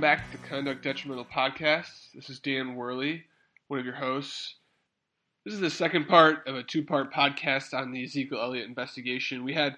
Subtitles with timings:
[0.00, 2.12] Welcome back to the Conduct Detrimental Podcast.
[2.14, 3.24] This is Dan Werly,
[3.68, 4.54] one of your hosts.
[5.44, 9.44] This is the second part of a two part podcast on the Ezekiel Elliott investigation.
[9.44, 9.76] We had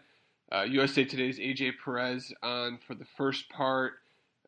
[0.52, 3.95] uh, USA Today's AJ Perez on for the first part.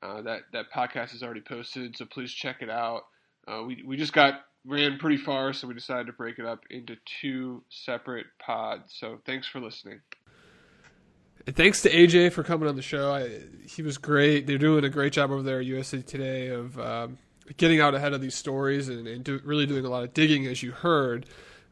[0.00, 3.06] Uh, that, that podcast is already posted, so please check it out.
[3.48, 6.60] Uh, we, we just got ran pretty far, so we decided to break it up
[6.70, 8.94] into two separate pods.
[8.96, 10.02] So thanks for listening.
[11.46, 13.12] And thanks to AJ for coming on the show.
[13.12, 13.30] I,
[13.66, 14.46] he was great.
[14.46, 17.18] They're doing a great job over there at USA Today of um,
[17.56, 20.46] getting out ahead of these stories and, and do, really doing a lot of digging,
[20.46, 21.26] as you heard.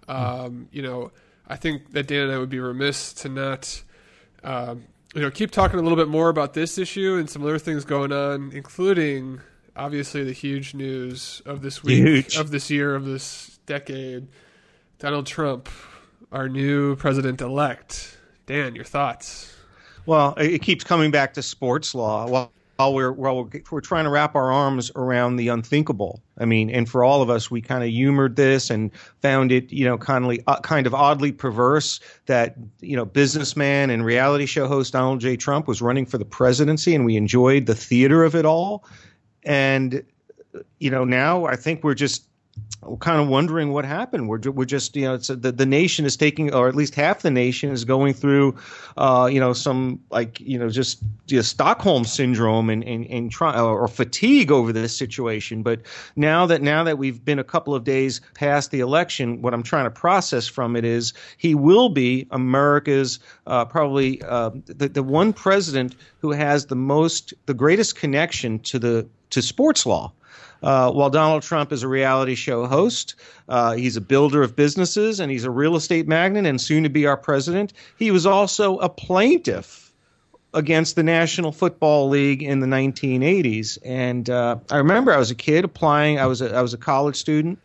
[0.08, 1.10] Um, you know,
[1.48, 3.82] I think that Dan and I would be remiss to not,
[4.44, 4.84] um,
[5.14, 7.84] you know, keep talking a little bit more about this issue and some other things
[7.84, 9.40] going on, including
[9.74, 12.36] obviously the huge news of this week, huge.
[12.36, 14.28] of this year, of this decade.
[14.98, 15.68] Donald Trump,
[16.30, 18.18] our new president elect.
[18.46, 19.51] Dan, your thoughts?
[20.06, 22.28] Well, it keeps coming back to sports law.
[22.28, 26.22] Well, while we're while we're, we're trying to wrap our arms around the unthinkable.
[26.38, 29.72] I mean, and for all of us, we kind of humored this and found it,
[29.72, 34.46] you know, kind of uh, kind of oddly perverse that you know businessman and reality
[34.46, 35.36] show host Donald J.
[35.36, 38.84] Trump was running for the presidency, and we enjoyed the theater of it all.
[39.44, 40.04] And
[40.78, 42.26] you know, now I think we're just
[43.00, 44.28] kind of wondering what happened.
[44.28, 47.30] We're we're just you know the the nation is taking, or at least half the
[47.30, 48.56] nation is going through,
[48.96, 53.58] uh, you know, some like you know just, just Stockholm syndrome and and, and try
[53.58, 55.62] or fatigue over this situation.
[55.62, 55.80] But
[56.16, 59.62] now that now that we've been a couple of days past the election, what I'm
[59.62, 65.02] trying to process from it is he will be America's uh, probably uh, the the
[65.02, 70.12] one president who has the most the greatest connection to the to sports law.
[70.62, 73.14] Uh, while Donald Trump is a reality show host,
[73.48, 76.88] uh, he's a builder of businesses and he's a real estate magnate and soon to
[76.88, 77.72] be our president.
[77.98, 79.92] He was also a plaintiff
[80.54, 83.78] against the National Football League in the 1980s.
[83.84, 86.18] And uh, I remember I was a kid applying.
[86.18, 87.58] I was a, I was a college student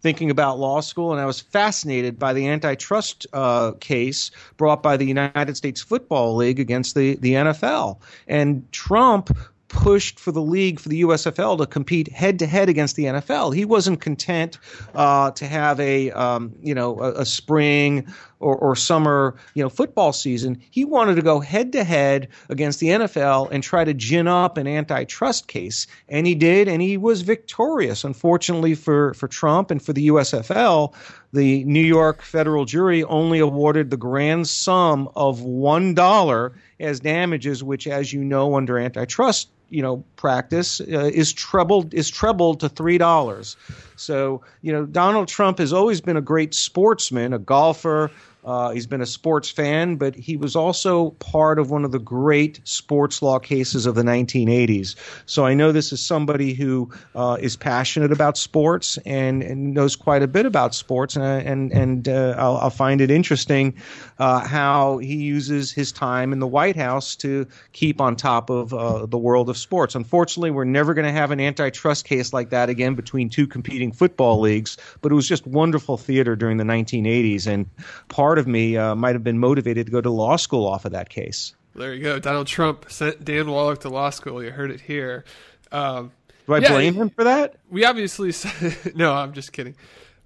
[0.00, 4.96] thinking about law school, and I was fascinated by the antitrust uh, case brought by
[4.96, 7.98] the United States Football League against the, the NFL.
[8.28, 9.36] And Trump
[9.68, 13.54] pushed for the league for the USFL to compete head to head against the NFL.
[13.54, 14.58] He wasn't content
[14.94, 18.06] uh, to have a um, you know a, a spring
[18.40, 20.60] or, or, summer you know football season.
[20.70, 24.56] He wanted to go head to head against the NFL and try to gin up
[24.56, 28.04] an antitrust case, and he did, and he was victorious.
[28.04, 30.94] Unfortunately for for Trump and for the USFL,
[31.32, 37.62] the New York federal jury only awarded the grand sum of one dollar as damages,
[37.62, 42.68] which, as you know, under antitrust you know practice uh, is trebled is trebled to
[42.68, 43.56] three dollars.
[43.96, 48.10] So you know Donald Trump has always been a great sportsman, a golfer,
[48.44, 51.98] uh, he's been a sports fan, but he was also part of one of the
[51.98, 54.94] great sports law cases of the 1980s.
[55.26, 59.96] So I know this is somebody who uh, is passionate about sports and, and, knows
[59.96, 63.74] quite a bit about sports, and and and uh, I'll, I'll, find it interesting
[64.18, 68.72] uh, how he uses his time in the White House to keep on top of
[68.72, 69.94] uh, the world of sports.
[69.94, 73.92] Unfortunately, we're never going to have an antitrust case like that again between two competing
[73.92, 74.78] football leagues.
[75.02, 77.68] But it was just wonderful theater during the 1980s, and
[78.08, 80.84] part part of me uh, might have been motivated to go to law school off
[80.84, 81.54] of that case.
[81.74, 82.18] There you go.
[82.18, 84.44] Donald Trump sent Dan Wallach to law school.
[84.44, 85.24] You heard it here.
[85.72, 86.12] Um,
[86.46, 87.56] Do I yeah, blame him for that?
[87.70, 88.34] We obviously
[88.94, 89.14] no.
[89.14, 89.76] I'm just kidding.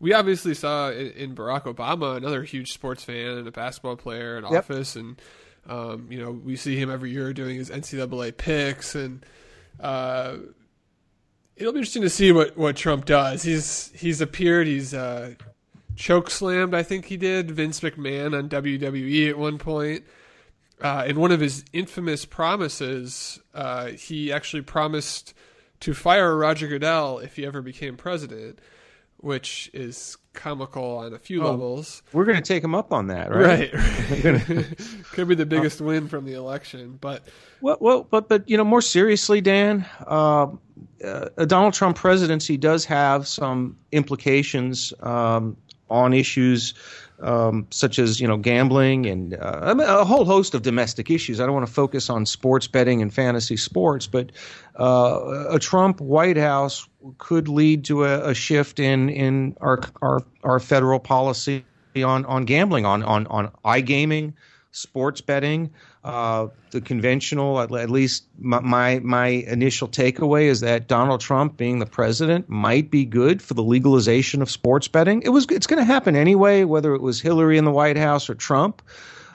[0.00, 4.42] We obviously saw in, Barack Obama another huge sports fan and a basketball player in
[4.42, 4.64] yep.
[4.64, 5.22] office, and
[5.68, 9.24] um, you know we see him every year doing his NCAA picks, and
[9.78, 10.38] uh,
[11.54, 13.44] it'll be interesting to see what, what Trump does.
[13.44, 14.66] He's he's appeared.
[14.66, 15.34] He's uh,
[15.96, 20.04] choke slammed, I think he did, Vince McMahon on WWE at one point.
[20.80, 25.32] Uh, in one of his infamous promises, uh, he actually promised
[25.80, 28.58] to fire Roger Goodell if he ever became president,
[29.18, 32.02] which is comical on a few oh, levels.
[32.12, 33.72] We're going to take him up on that, right?
[33.72, 34.76] Right.
[35.12, 37.22] Could be the biggest uh, win from the election, but
[37.60, 40.48] well, well, but but you know, more seriously, Dan, uh,
[41.04, 45.56] uh, a Donald Trump presidency does have some implications um,
[45.92, 46.74] on issues
[47.22, 51.40] um, such as you know gambling and uh, a whole host of domestic issues.
[51.40, 54.32] I don't want to focus on sports betting and fantasy sports, but
[54.78, 60.22] uh, a Trump White House could lead to a, a shift in in our our
[60.42, 61.64] our federal policy
[61.96, 64.34] on on gambling, on on on iGaming,
[64.72, 65.70] sports betting.
[66.04, 71.56] Uh, the conventional, at, at least my, my, my initial takeaway is that Donald Trump
[71.56, 75.22] being the president might be good for the legalization of sports betting.
[75.22, 78.28] It was it's going to happen anyway, whether it was Hillary in the White House
[78.28, 78.82] or Trump.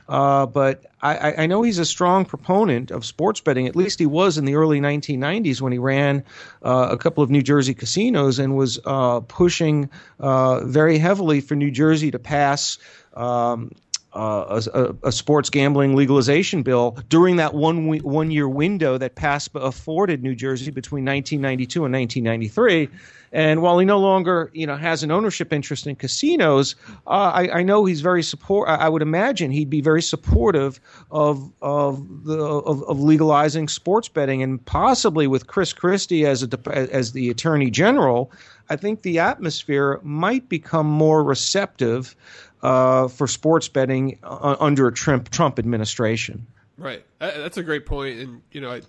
[0.09, 3.67] Uh, but I, I, know he's a strong proponent of sports betting.
[3.67, 6.23] At least he was in the early 1990s when he ran
[6.63, 9.89] uh, a couple of New Jersey casinos and was uh, pushing
[10.19, 12.77] uh, very heavily for New Jersey to pass.
[13.15, 13.71] Um,
[14.17, 19.61] uh, a, a, sports gambling legalization bill during that one one year window that PASPA
[19.61, 22.89] afforded New Jersey between 1992 and 1993.
[23.31, 26.75] And while he no longer, you know, has an ownership interest in casinos,
[27.05, 28.69] uh, I, I, know he's very support.
[28.69, 30.79] I would imagine he'd be very supportive
[31.11, 36.59] of of the of, of legalizing sports betting, and possibly with Chris Christie as a
[36.91, 38.31] as the Attorney General.
[38.69, 42.15] I think the atmosphere might become more receptive
[42.61, 46.47] uh, for sports betting uh, under a Trump Trump administration.
[46.77, 48.81] Right, that's a great point, and you know, I,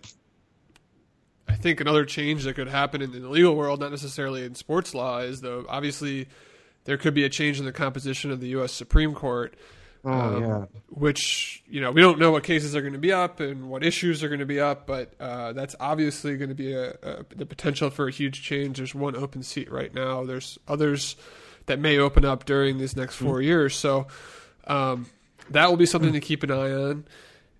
[1.48, 4.94] I think another change that could happen in the legal world, not necessarily in sports
[4.94, 6.28] law, is though obviously
[6.84, 8.72] there could be a change in the composition of the U.S.
[8.72, 9.54] Supreme Court.
[10.04, 10.64] Oh, um, yeah.
[10.90, 13.82] Which you know we don't know what cases are going to be up and what
[13.84, 17.24] issues are going to be up, but uh, that's obviously going to be a, a,
[17.34, 18.78] the potential for a huge change.
[18.78, 20.24] There's one open seat right now.
[20.24, 21.16] There's others
[21.68, 23.44] that may open up during these next four mm.
[23.44, 23.76] years.
[23.76, 24.08] So
[24.66, 25.06] um,
[25.50, 27.04] that will be something to keep an eye on.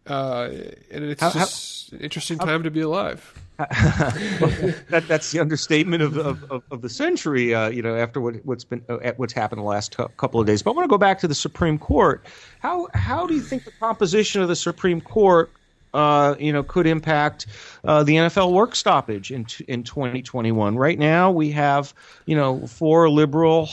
[0.07, 0.49] Uh,
[0.91, 3.35] and it's how, just how, an interesting time how, to be alive.
[3.59, 7.55] that, that's the understatement of, of, of the century.
[7.55, 10.47] Uh, you know, after what, has been uh, what's happened the last t- couple of
[10.47, 10.63] days.
[10.63, 12.25] But I want to go back to the Supreme Court.
[12.61, 15.51] How how do you think the composition of the Supreme Court
[15.95, 17.47] uh, you know, could impact
[17.85, 20.77] uh, the NFL work stoppage in in 2021.
[20.77, 21.95] Right now, we have
[22.27, 23.69] you know four liberal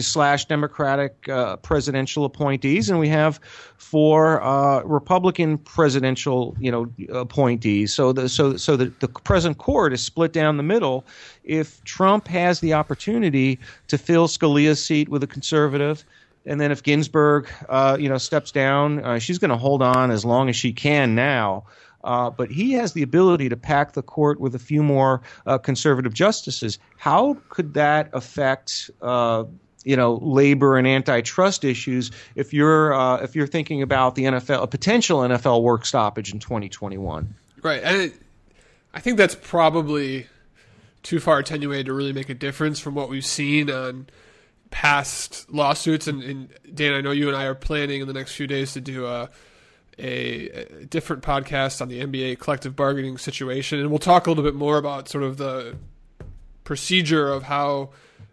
[0.00, 3.40] slash Democratic uh, presidential appointees, and we have
[3.76, 7.92] four uh, Republican presidential, you know, appointees.
[7.92, 11.04] So the so so the, the present court is split down the middle.
[11.44, 16.04] If Trump has the opportunity to fill Scalia's seat with a conservative,
[16.46, 20.10] and then if Ginsburg, uh, you know, steps down, uh, she's going to hold on
[20.10, 21.64] as long as she can now.
[22.02, 25.58] Uh, but he has the ability to pack the court with a few more uh,
[25.58, 26.78] conservative justices.
[26.96, 29.44] How could that affect uh,
[29.84, 34.62] you know labor and antitrust issues if you're uh, if you're thinking about the NFL
[34.62, 37.34] a potential NFL work stoppage in 2021.
[37.62, 38.14] Right, and it,
[38.94, 40.26] I think that's probably
[41.02, 44.08] too far attenuated to really make a difference from what we've seen on
[44.70, 46.06] past lawsuits.
[46.06, 48.72] And, and Dan, I know you and I are planning in the next few days
[48.74, 49.30] to do a
[49.98, 54.44] a, a, different podcast on the NBA collective bargaining situation, and we'll talk a little
[54.44, 55.76] bit more about sort of the
[56.64, 57.90] procedure of how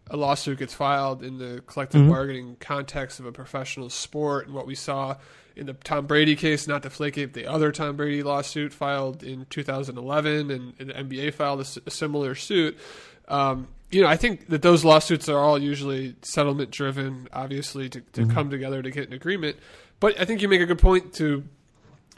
[0.10, 2.12] a lawsuit gets filed in the collective mm-hmm.
[2.12, 5.18] bargaining context of a professional sport and what we saw
[5.56, 9.24] in the Tom Brady case, not to flake it, the other Tom Brady lawsuit filed
[9.24, 12.78] in 2011, and, and the NBA filed a, a similar suit.
[13.28, 18.02] Um, you know, I think that those lawsuits are all usually settlement driven, obviously, to,
[18.02, 18.32] to mm-hmm.
[18.32, 19.58] come together to get an agreement.
[20.00, 21.44] But I think you make a good point to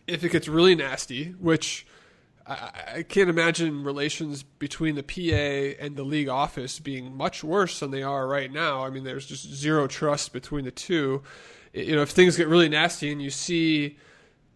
[0.08, 1.86] if it gets really nasty, which
[2.50, 7.80] I, I can't imagine relations between the PA and the league office being much worse
[7.80, 8.84] than they are right now.
[8.84, 11.22] I mean, there's just zero trust between the two.
[11.74, 13.98] You know, if things get really nasty and you see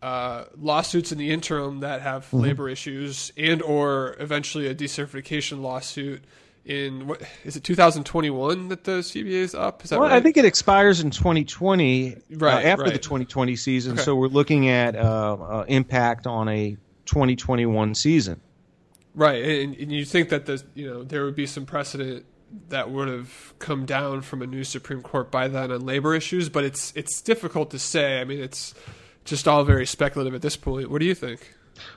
[0.02, 2.40] uh, lawsuits in the interim that have mm-hmm.
[2.40, 6.24] labor issues and or eventually a decertification lawsuit
[6.66, 9.84] in what is it 2021 that the CBA is up?
[9.84, 10.16] Is that well, right?
[10.16, 12.94] I think it expires in 2020, right, uh, after right.
[12.94, 13.94] the 2020 season.
[13.94, 14.02] Okay.
[14.02, 18.42] So we're looking at uh, uh, impact on a 2021 season.
[19.16, 22.26] Right, and, and you think that the you know there would be some precedent
[22.70, 26.50] that would have come down from a new Supreme Court by then on labor issues,
[26.50, 28.20] but it's it's difficult to say.
[28.20, 28.74] I mean, it's
[29.26, 30.90] just all very speculative at this point.
[30.90, 31.54] What do you think?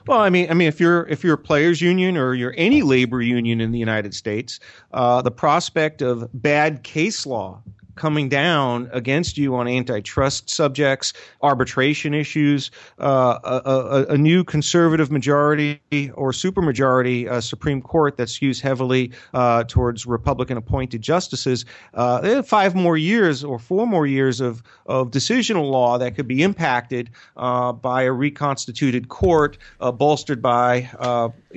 [0.07, 2.81] Well, I mean, I mean, if you're if you're a players' union or you're any
[2.81, 4.59] labor union in the United States,
[4.93, 7.61] uh, the prospect of bad case law
[7.97, 15.11] coming down against you on antitrust subjects, arbitration issues, uh, a, a, a, new conservative
[15.11, 15.79] majority
[16.13, 21.65] or supermajority uh, Supreme Court that skews heavily uh, towards Republican appointed justices.
[21.93, 26.43] Uh, five more years or four more years of, of decisional law that could be
[26.43, 30.89] impacted uh, by a reconstituted court uh, bolstered by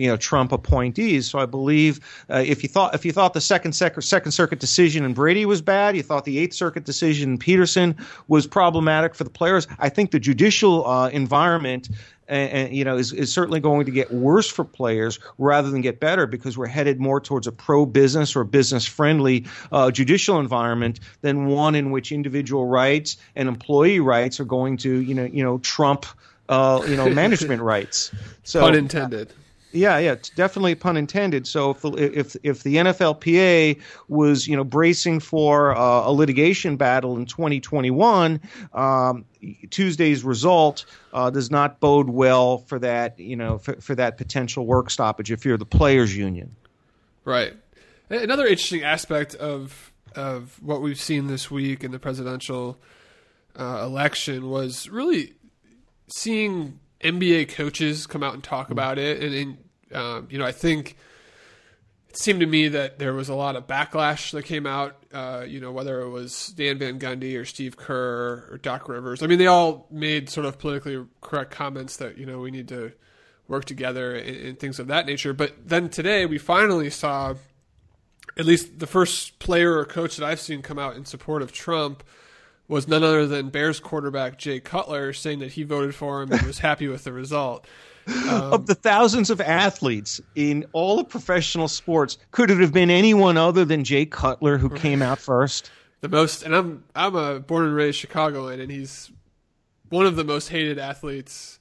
[0.00, 1.28] you know Trump appointees.
[1.28, 5.04] So I believe if you thought if you thought the second sec- second circuit decision
[5.04, 7.95] in Brady was bad, you thought the Eighth Circuit decision in Peterson
[8.26, 9.69] was problematic for the players.
[9.78, 11.88] I think the judicial uh, environment.
[12.28, 15.99] And, you know, is, is certainly going to get worse for players rather than get
[15.99, 21.75] better because we're headed more towards a pro-business or business-friendly uh, judicial environment than one
[21.75, 26.07] in which individual rights and employee rights are going to, you know, you know, trump,
[26.49, 28.12] uh, you know, management rights.
[28.45, 29.33] So, unintended.
[29.73, 31.47] Yeah, yeah, definitely pun intended.
[31.47, 36.77] So if the, if if the NFLPA was you know bracing for uh, a litigation
[36.77, 38.41] battle in 2021,
[38.73, 39.25] um,
[39.71, 44.67] Tuesday's result uh, does not bode well for that you know for, for that potential
[44.67, 46.55] work stoppage if you're the players' union.
[47.25, 47.55] Right.
[48.09, 52.77] Another interesting aspect of of what we've seen this week in the presidential
[53.59, 55.35] uh, election was really
[56.09, 58.73] seeing NBA coaches come out and talk mm.
[58.73, 59.59] about it, and, and
[59.95, 60.97] um, you know, I think
[62.09, 64.97] it seemed to me that there was a lot of backlash that came out.
[65.12, 69.23] Uh, you know, whether it was Stan Van Gundy or Steve Kerr or Doc Rivers.
[69.23, 72.69] I mean, they all made sort of politically correct comments that you know we need
[72.69, 72.92] to
[73.49, 75.33] work together and, and things of that nature.
[75.33, 77.35] But then today we finally saw
[78.37, 81.52] at least the first player or coach that I've seen come out in support of
[81.52, 82.04] Trump
[82.71, 86.41] was none other than Bears quarterback Jay Cutler saying that he voted for him and
[86.43, 87.67] was happy with the result.
[88.07, 92.89] Um, of the thousands of athletes in all of professional sports, could it have been
[92.89, 95.71] anyone other than Jay Cutler who came out first?
[96.00, 99.11] The most, and I'm I'm a born and raised Chicagoan, and he's
[99.91, 101.59] one of the most hated athletes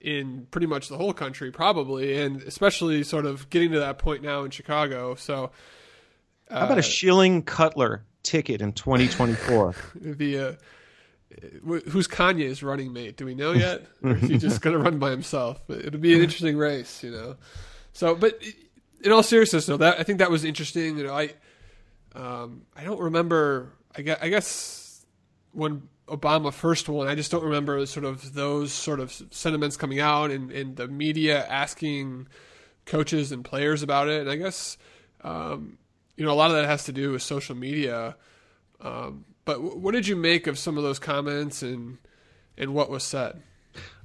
[0.00, 4.22] in pretty much the whole country, probably, and especially sort of getting to that point
[4.22, 5.14] now in Chicago.
[5.14, 5.52] So,
[6.50, 8.04] uh, how about a Schilling Cutler?
[8.22, 9.74] Ticket in 2024.
[9.94, 10.52] the uh,
[11.88, 13.16] who's Kanye's running mate?
[13.16, 13.82] Do we know yet?
[14.02, 15.62] or is he just going to run by himself?
[15.68, 17.36] It'll be an interesting race, you know.
[17.92, 18.42] So, but
[19.02, 20.98] in all seriousness, though, that I think that was interesting.
[20.98, 21.30] You know, I
[22.14, 23.72] um, I don't remember.
[23.96, 25.06] I guess, I guess
[25.52, 30.00] when Obama first won, I just don't remember sort of those sort of sentiments coming
[30.00, 32.28] out and, and the media asking
[32.86, 34.22] coaches and players about it.
[34.22, 34.76] And I guess
[35.22, 35.78] um,
[36.16, 38.16] you know, a lot of that has to do with social media.
[38.80, 41.98] Um, but w- what did you make of some of those comments and
[42.58, 43.42] and what was said?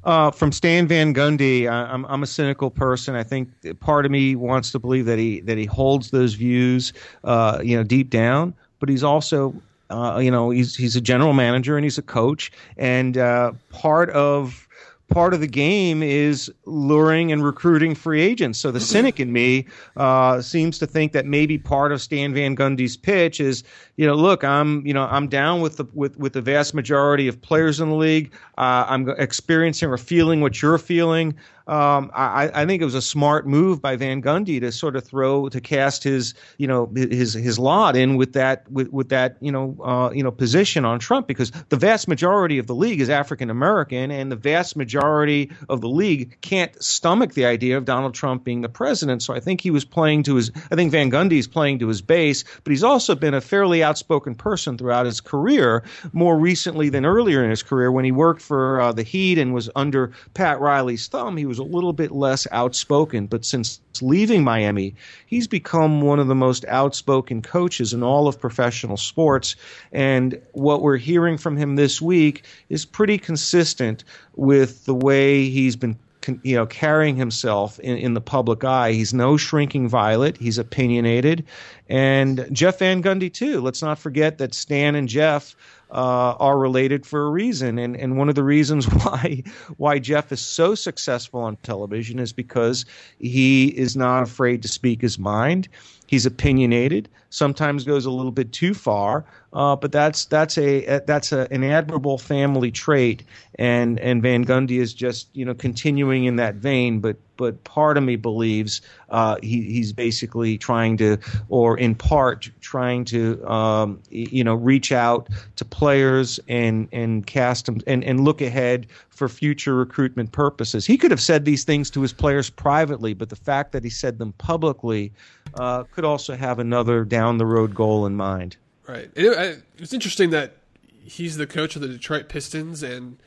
[0.04, 3.16] Uh, from Stan Van Gundy, I, I'm I'm a cynical person.
[3.16, 3.50] I think
[3.80, 7.76] part of me wants to believe that he that he holds those views, uh, you
[7.76, 8.54] know, deep down.
[8.80, 9.56] But he's also,
[9.90, 14.10] uh, you know, he's he's a general manager and he's a coach, and uh, part
[14.12, 14.67] of
[15.10, 18.60] part of the game is luring and recruiting free agents.
[18.60, 22.56] So the cynic in me uh, seems to think that maybe part of Stan Van
[22.56, 23.64] Gundy's pitch is,
[23.96, 27.28] you know, look, I'm, you know, I'm down with the with with the vast majority
[27.28, 28.34] of players in the league.
[28.58, 31.36] Uh, I'm experiencing or feeling what you're feeling
[31.68, 35.04] um, I, I, think it was a smart move by Van Gundy to sort of
[35.04, 39.36] throw to cast his you know his his lot in with that with, with that
[39.42, 43.02] you know uh, you know position on Trump because the vast majority of the league
[43.02, 47.84] is African American and the vast majority of the league can't stomach the idea of
[47.84, 49.22] Donald Trump being the president.
[49.22, 52.02] So I think he was playing to his I think Van Gundy's playing to his
[52.02, 55.84] base, but he's also been a fairly outspoken person throughout his career,
[56.14, 59.54] more recently than earlier in his career when he worked for uh, the Heat and
[59.54, 61.36] was under Pat Riley's thumb.
[61.36, 64.96] He was was a little bit less outspoken, but since leaving Miami,
[65.26, 69.56] he's become one of the most outspoken coaches in all of professional sports.
[69.92, 74.04] And what we're hearing from him this week is pretty consistent
[74.36, 75.98] with the way he's been
[76.44, 78.92] you know carrying himself in, in the public eye.
[78.92, 80.38] He's no shrinking violet.
[80.38, 81.46] He's opinionated,
[81.88, 83.62] and Jeff Van Gundy too.
[83.62, 85.56] Let's not forget that Stan and Jeff
[85.92, 87.78] uh, are related for a reason.
[87.80, 89.44] And and one of the reasons why
[89.78, 92.86] why Jeff is so successful on television is because
[93.20, 95.68] he is not afraid to speak his mind.
[96.08, 97.10] He's opinionated.
[97.30, 101.64] Sometimes goes a little bit too far, uh, but that's that's a that's a, an
[101.64, 103.24] admirable family trait.
[103.60, 107.00] And and Van Gundy is just you know continuing in that vein.
[107.00, 111.18] But but part of me believes uh, he, he's basically trying to,
[111.50, 117.68] or in part trying to, um, you know, reach out to players and and cast
[117.68, 120.86] them and and look ahead for future recruitment purposes.
[120.86, 123.90] He could have said these things to his players privately, but the fact that he
[123.90, 125.12] said them publicly
[125.56, 128.58] uh, could also have another down the road goal in mind.
[128.88, 129.10] Right.
[129.16, 130.58] It, it's interesting that
[131.04, 133.18] he's the coach of the Detroit Pistons, and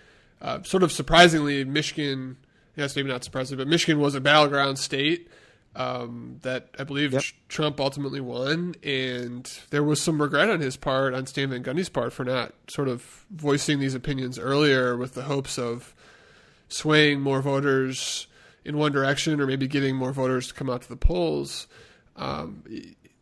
[0.40, 2.36] uh, sort of surprisingly, Michigan.
[2.80, 5.28] Yes, maybe not surprising, but Michigan was a battleground state
[5.76, 7.22] um, that I believe yep.
[7.48, 11.90] Trump ultimately won, and there was some regret on his part, on Stan Van Gundy's
[11.90, 15.94] part, for not sort of voicing these opinions earlier with the hopes of
[16.68, 18.26] swaying more voters
[18.64, 21.66] in one direction, or maybe getting more voters to come out to the polls.
[22.16, 22.64] Um,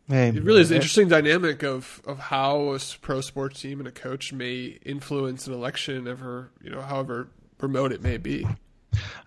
[0.07, 3.89] hey, it really is an interesting dynamic of, of how a pro sports team and
[3.89, 7.27] a coach may influence an election, ever you know, however
[7.59, 8.47] remote it may be.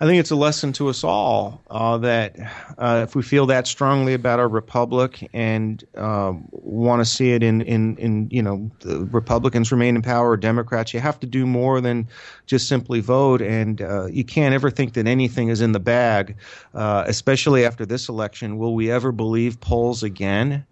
[0.00, 2.36] I think it's a lesson to us all uh, that
[2.76, 7.42] uh, if we feel that strongly about our republic and uh, want to see it
[7.42, 11.46] in, in, in, you know, Republicans remain in power or Democrats, you have to do
[11.46, 12.08] more than
[12.46, 13.40] just simply vote.
[13.40, 16.36] And uh, you can't ever think that anything is in the bag,
[16.74, 18.58] uh, especially after this election.
[18.58, 20.66] Will we ever believe polls again?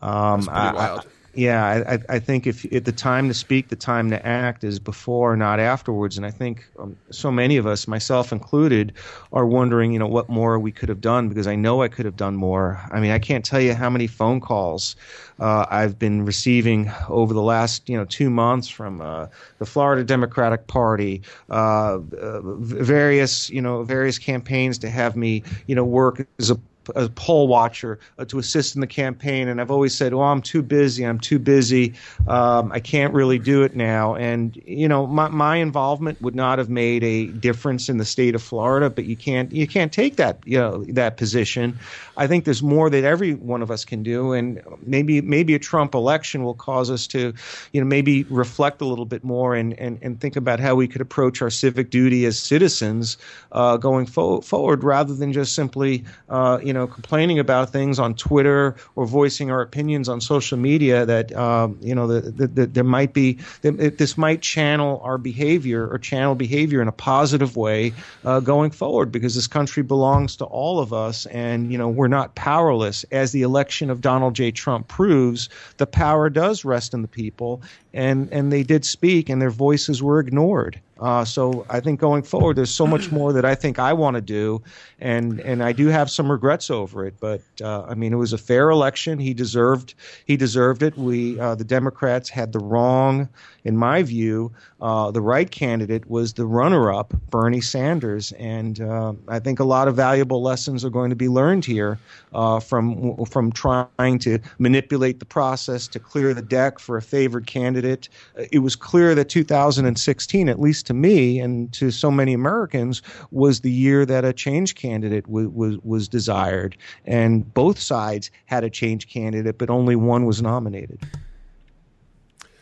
[0.00, 1.00] Um, That's pretty wild.
[1.00, 4.64] I, yeah, I, I think if, if, the time to speak, the time to act
[4.64, 6.16] is before, not afterwards.
[6.16, 8.92] And I think um, so many of us, myself included,
[9.32, 12.06] are wondering, you know, what more we could have done because I know I could
[12.06, 12.82] have done more.
[12.90, 14.96] I mean, I can't tell you how many phone calls
[15.38, 19.28] uh, I've been receiving over the last, you know, two months from uh,
[19.60, 25.76] the Florida Democratic Party, uh, uh various, you know, various campaigns to have me, you
[25.76, 26.58] know, work as a
[26.94, 30.42] a poll watcher uh, to assist in the campaign, and I've always said, "Oh, I'm
[30.42, 31.04] too busy.
[31.04, 31.94] I'm too busy.
[32.26, 36.58] Um, I can't really do it now." And you know, my my involvement would not
[36.58, 40.16] have made a difference in the state of Florida, but you can't you can't take
[40.16, 41.78] that you know that position.
[42.16, 45.58] I think there's more that every one of us can do, and maybe maybe a
[45.58, 47.32] Trump election will cause us to,
[47.72, 50.88] you know, maybe reflect a little bit more and and, and think about how we
[50.88, 53.16] could approach our civic duty as citizens
[53.52, 57.98] uh, going fo- forward, rather than just simply, uh, you know know, complaining about things
[57.98, 62.84] on Twitter or voicing our opinions on social media that, um, you know, that there
[62.84, 67.92] might be, this might channel our behavior or channel behavior in a positive way
[68.24, 72.08] uh, going forward because this country belongs to all of us and, you know, we're
[72.08, 73.04] not powerless.
[73.10, 74.50] As the election of Donald J.
[74.50, 77.60] Trump proves, the power does rest in the people
[77.94, 80.80] and, and they did speak and their voices were ignored.
[81.00, 84.16] Uh, so I think going forward, there's so much more that I think I want
[84.16, 84.62] to do,
[85.00, 87.14] and and I do have some regrets over it.
[87.20, 89.18] But uh, I mean, it was a fair election.
[89.18, 90.96] He deserved he deserved it.
[90.96, 93.28] We uh, the Democrats had the wrong
[93.68, 98.32] in my view, uh, the right candidate was the runner up, Bernie Sanders.
[98.32, 101.98] And uh, I think a lot of valuable lessons are going to be learned here
[102.32, 107.46] uh, from, from trying to manipulate the process to clear the deck for a favored
[107.46, 107.77] candidate.
[107.84, 113.60] It was clear that 2016, at least to me and to so many Americans, was
[113.60, 116.76] the year that a change candidate w- was, was desired.
[117.04, 121.00] And both sides had a change candidate, but only one was nominated.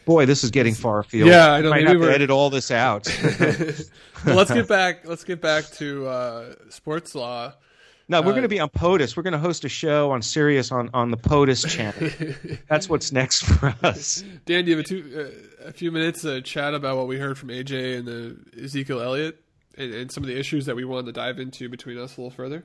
[0.07, 1.29] Boy, this is getting far afield.
[1.29, 1.71] Yeah, I know.
[1.71, 3.09] Might have to edit all this out.
[3.41, 5.07] well, let's get back.
[5.07, 7.55] Let's get back to uh, sports law.
[8.09, 9.17] No, we're uh, going to be on POTUS.
[9.17, 12.59] We're going to host a show on Sirius on, on the POTUS channel.
[12.69, 14.23] That's what's next for us.
[14.45, 15.33] Dan, do you have a, two,
[15.65, 19.01] uh, a few minutes to chat about what we heard from AJ and the Ezekiel
[19.01, 19.43] Elliott
[19.77, 22.21] and, and some of the issues that we wanted to dive into between us a
[22.21, 22.63] little further?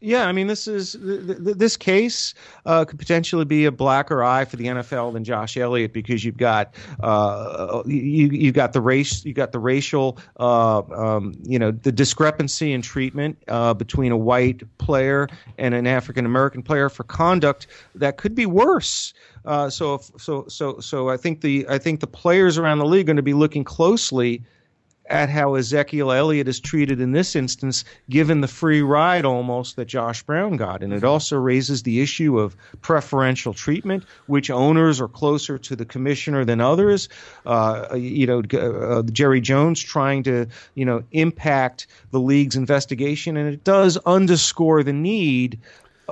[0.00, 2.34] Yeah, I mean, this is this case
[2.66, 6.36] uh, could potentially be a blacker eye for the NFL than Josh Elliott because you've
[6.36, 11.70] got uh, you you've got the race you got the racial uh, um, you know
[11.70, 15.26] the discrepancy in treatment uh, between a white player
[15.56, 19.14] and an African American player for conduct that could be worse.
[19.46, 22.84] Uh, so if, so so so I think the I think the players around the
[22.84, 24.42] league are going to be looking closely
[25.06, 29.84] at how Ezekiel Elliott is treated in this instance, given the free ride almost that
[29.84, 30.82] Josh Brown got.
[30.82, 35.84] And it also raises the issue of preferential treatment, which owners are closer to the
[35.84, 37.08] commissioner than others.
[37.44, 43.36] Uh, you know, uh, Jerry Jones trying to, you know, impact the league's investigation.
[43.36, 45.58] And it does underscore the need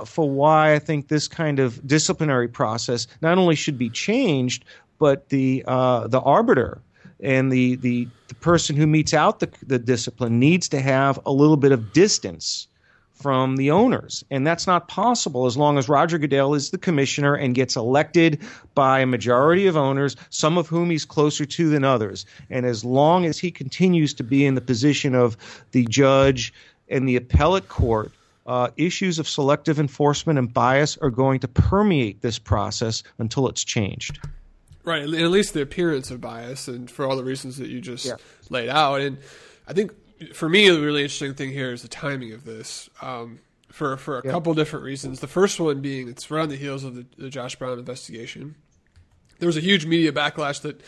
[0.05, 4.65] for why I think this kind of disciplinary process not only should be changed,
[4.99, 6.81] but the uh, the arbiter
[7.23, 11.33] and the, the, the person who metes out the, the discipline needs to have a
[11.33, 12.67] little bit of distance
[13.15, 14.25] from the owners.
[14.33, 18.41] And that's not possible as long as Roger Goodell is the commissioner and gets elected
[18.75, 22.27] by a majority of owners, some of whom he's closer to than others.
[22.51, 25.37] And as long as he continues to be in the position of
[25.71, 26.53] the judge
[26.89, 28.11] and the appellate court,
[28.45, 33.63] uh, issues of selective enforcement and bias are going to permeate this process until it's
[33.63, 34.19] changed.
[34.85, 38.05] Right, at least the appearance of bias, and for all the reasons that you just
[38.05, 38.16] yeah.
[38.51, 39.01] laid out.
[39.01, 39.18] And
[39.68, 39.92] I think
[40.35, 42.90] for me, the really interesting thing here is the timing of this.
[43.01, 43.38] Um,
[43.73, 44.31] for for a yeah.
[44.31, 45.21] couple different reasons.
[45.21, 48.55] The first one being it's right on the heels of the, the Josh Brown investigation.
[49.38, 50.81] There was a huge media backlash that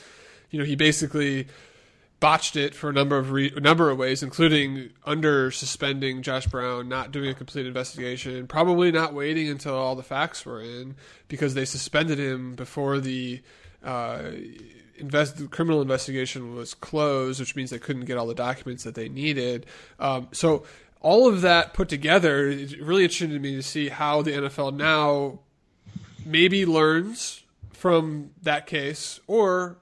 [0.50, 1.48] you know he basically
[2.20, 6.46] botched it for a number of re- a number of ways, including under suspending Josh
[6.46, 10.94] Brown, not doing a complete investigation, probably not waiting until all the facts were in
[11.28, 13.42] because they suspended him before the
[13.84, 14.32] uh,
[14.96, 18.94] invest the criminal investigation was closed, which means they couldn't get all the documents that
[18.94, 19.66] they needed.
[19.98, 20.64] Um, so
[21.00, 25.40] all of that put together, it really interested me to see how the NFL now
[26.24, 27.42] maybe learns
[27.72, 29.76] from that case, or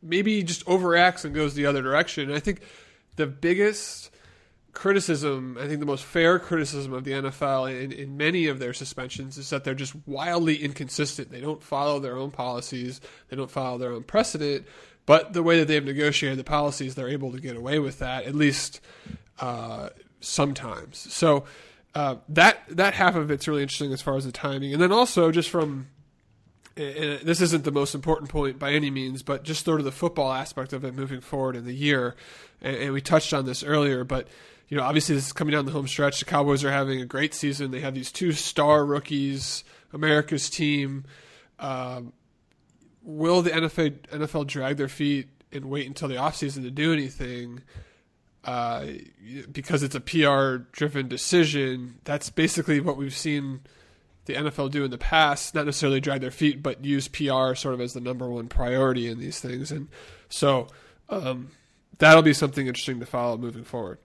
[0.00, 2.28] maybe just overacts and goes the other direction.
[2.28, 2.60] And I think
[3.16, 4.10] the biggest
[4.74, 8.72] criticism, I think the most fair criticism of the NFL in, in many of their
[8.72, 11.30] suspensions is that they're just wildly inconsistent.
[11.30, 14.66] They don't follow their own policies, they don't follow their own precedent.
[15.06, 18.24] But the way that they've negotiated the policies, they're able to get away with that,
[18.24, 18.80] at least
[19.38, 20.98] uh, sometimes.
[21.12, 21.44] So
[21.94, 24.92] uh, that that half of it's really interesting as far as the timing, and then
[24.92, 25.88] also just from
[26.76, 29.92] and this isn't the most important point by any means, but just sort of the
[29.92, 32.16] football aspect of it moving forward in the year.
[32.60, 34.26] And, and, we touched on this earlier, but
[34.68, 36.18] you know, obviously this is coming down the home stretch.
[36.18, 37.70] The Cowboys are having a great season.
[37.70, 41.04] They have these two star rookies, America's team.
[41.58, 42.12] Um,
[43.02, 47.62] will the NFL NFL drag their feet and wait until the offseason to do anything?
[48.44, 48.86] Uh,
[49.50, 51.98] because it's a PR driven decision.
[52.04, 53.60] That's basically what we've seen
[54.26, 57.74] the NFL do in the past, not necessarily drag their feet, but use PR sort
[57.74, 59.70] of as the number one priority in these things.
[59.70, 59.88] And
[60.28, 60.68] so
[61.08, 61.50] um,
[61.98, 63.98] that'll be something interesting to follow moving forward.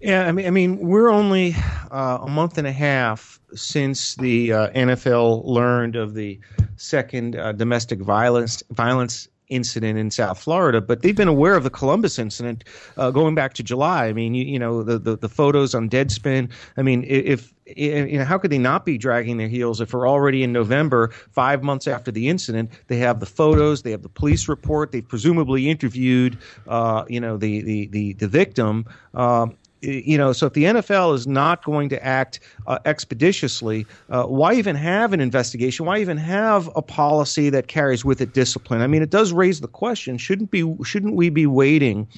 [0.00, 1.54] Yeah, I mean, I mean, we're only
[1.90, 6.40] uh, a month and a half since the uh, NFL learned of the
[6.76, 11.70] second uh, domestic violence violence incident in South Florida, but they've been aware of the
[11.70, 12.64] Columbus incident
[12.96, 14.06] uh, going back to July.
[14.06, 16.50] I mean, you, you know, the, the, the photos on Deadspin.
[16.76, 20.08] I mean, if you know, how could they not be dragging their heels if we're
[20.08, 22.70] already in November, five months after the incident?
[22.88, 27.36] They have the photos, they have the police report, they've presumably interviewed, uh, you know,
[27.36, 28.86] the the the, the victim.
[29.14, 34.24] Um, you know, so if the NFL is not going to act uh, expeditiously, uh,
[34.24, 35.86] why even have an investigation?
[35.86, 38.82] Why even have a policy that carries with it discipline?
[38.82, 42.08] I mean, it does raise the question: shouldn't be shouldn't we be waiting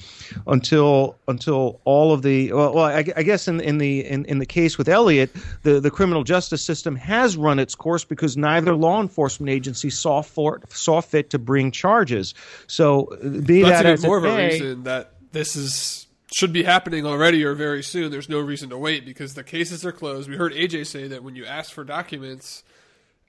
[0.47, 4.39] until until all of the well, well I, I, guess in in the in, in
[4.39, 5.29] the case with Elliott,
[5.61, 10.21] the the criminal justice system has run its course because neither law enforcement agency saw
[10.21, 12.33] for saw fit to bring charges.
[12.67, 13.05] So
[13.45, 16.02] be That's that as more of a reason that this is
[16.33, 18.11] should be happening already or very soon.
[18.11, 20.29] There's no reason to wait because the cases are closed.
[20.29, 22.63] We heard AJ say that when you ask for documents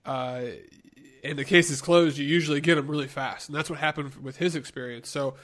[0.06, 0.42] uh,
[1.22, 4.14] and the case is closed, you usually get them really fast, and that's what happened
[4.16, 5.08] with his experience.
[5.08, 5.34] So.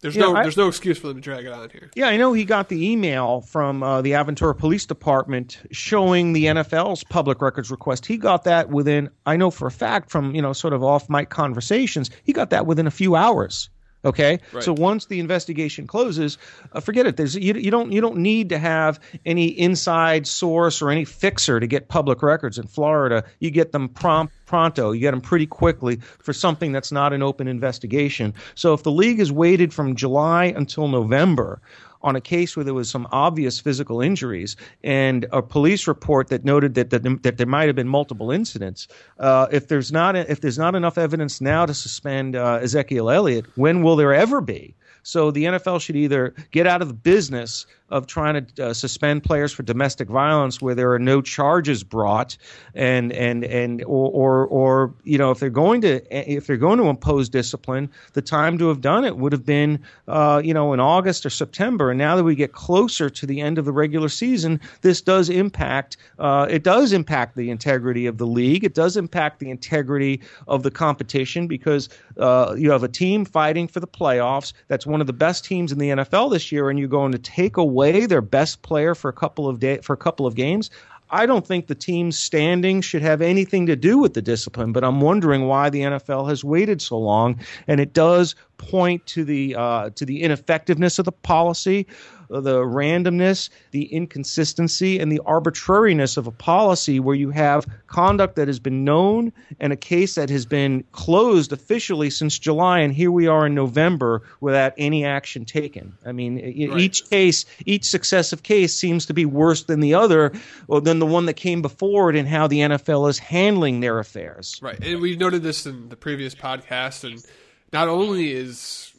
[0.00, 1.90] there's no I, there's no excuse for them to drag it on here.
[1.94, 6.44] Yeah, I know he got the email from uh, the Aventura Police Department showing the
[6.44, 8.06] NFL's public records request.
[8.06, 11.10] He got that within I know for a fact from you know sort of off
[11.10, 12.10] mic conversations.
[12.22, 13.70] He got that within a few hours.
[14.08, 14.62] Okay, right.
[14.62, 16.38] so once the investigation closes,
[16.72, 17.18] uh, forget it.
[17.18, 21.60] There's you, you don't you don't need to have any inside source or any fixer
[21.60, 23.22] to get public records in Florida.
[23.38, 24.92] You get them prompt pronto.
[24.92, 28.32] You get them pretty quickly for something that's not an open investigation.
[28.54, 31.60] So if the league has waited from July until November
[32.02, 36.44] on a case where there was some obvious physical injuries and a police report that
[36.44, 38.88] noted that that, that there might have been multiple incidents.
[39.18, 43.46] Uh, if there's not if there's not enough evidence now to suspend uh, Ezekiel Elliott,
[43.56, 44.74] when will there ever be?
[45.02, 49.22] So the NFL should either get out of the business of trying to uh, suspend
[49.22, 52.36] players for domestic violence where there are no charges brought,
[52.74, 56.78] and and and or, or or you know if they're going to if they're going
[56.78, 60.72] to impose discipline, the time to have done it would have been uh, you know
[60.72, 61.90] in August or September.
[61.90, 65.30] And now that we get closer to the end of the regular season, this does
[65.30, 68.64] impact uh, it does impact the integrity of the league.
[68.64, 73.66] It does impact the integrity of the competition because uh, you have a team fighting
[73.66, 74.52] for the playoffs.
[74.68, 77.18] That's one of the best teams in the NFL this year, and you're going to
[77.18, 80.70] take away their best player for a couple of day for a couple of games.
[81.10, 84.84] I don't think the team's standing should have anything to do with the discipline, but
[84.84, 89.54] I'm wondering why the NFL has waited so long, and it does point to the
[89.56, 91.86] uh, to the ineffectiveness of the policy
[92.28, 98.48] the randomness, the inconsistency, and the arbitrariness of a policy where you have conduct that
[98.48, 103.10] has been known and a case that has been closed officially since July, and here
[103.10, 105.94] we are in November without any action taken.
[106.04, 106.80] I mean, right.
[106.80, 110.32] each case, each successive case seems to be worse than the other,
[110.66, 113.98] or than the one that came before it, and how the NFL is handling their
[113.98, 114.58] affairs.
[114.62, 117.24] Right, and we've noted this in the previous podcast, and
[117.72, 118.92] not only is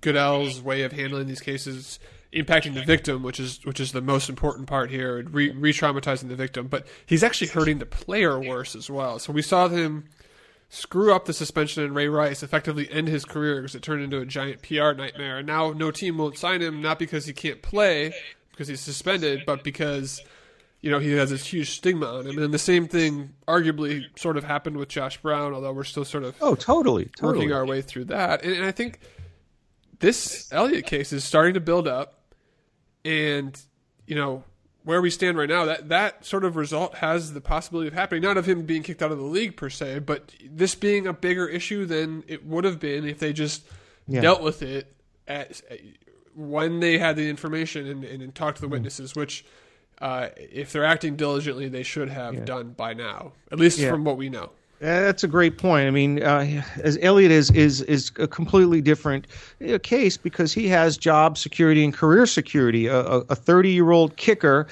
[0.00, 1.98] Goodell's way of handling these cases
[2.32, 6.36] impacting the victim, which is which is the most important part here, re traumatizing the
[6.36, 6.66] victim.
[6.66, 9.18] But he's actually hurting the player worse as well.
[9.18, 10.04] So we saw him
[10.68, 14.20] screw up the suspension and Ray Rice, effectively end his career because it turned into
[14.20, 15.38] a giant PR nightmare.
[15.38, 18.14] And now no team won't sign him, not because he can't play,
[18.50, 20.22] because he's suspended, but because
[20.80, 22.38] you know he has this huge stigma on him.
[22.38, 26.24] And the same thing, arguably, sort of happened with Josh Brown, although we're still sort
[26.24, 27.38] of oh totally, totally.
[27.38, 28.42] working our way through that.
[28.42, 29.00] And, and I think
[29.98, 32.21] this Elliott case is starting to build up
[33.04, 33.58] and
[34.06, 34.44] you know
[34.84, 38.22] where we stand right now, that that sort of result has the possibility of happening.
[38.22, 41.12] Not of him being kicked out of the league per se, but this being a
[41.12, 43.62] bigger issue than it would have been if they just
[44.08, 44.20] yeah.
[44.20, 44.92] dealt with it
[45.28, 45.60] at,
[46.34, 48.72] when they had the information and, and, and talked to the Hmm.
[48.72, 49.44] witnesses, which
[50.00, 52.44] uh, if they're acting diligently, they should have Yeah.
[52.44, 53.88] done by now, at least Yeah.
[53.90, 54.50] from what we know.
[54.82, 55.86] That's a great point.
[55.86, 59.28] I mean, uh, as Elliott is is is a completely different
[59.64, 62.88] uh, case because he has job security and career security.
[62.88, 64.66] A thirty year old kicker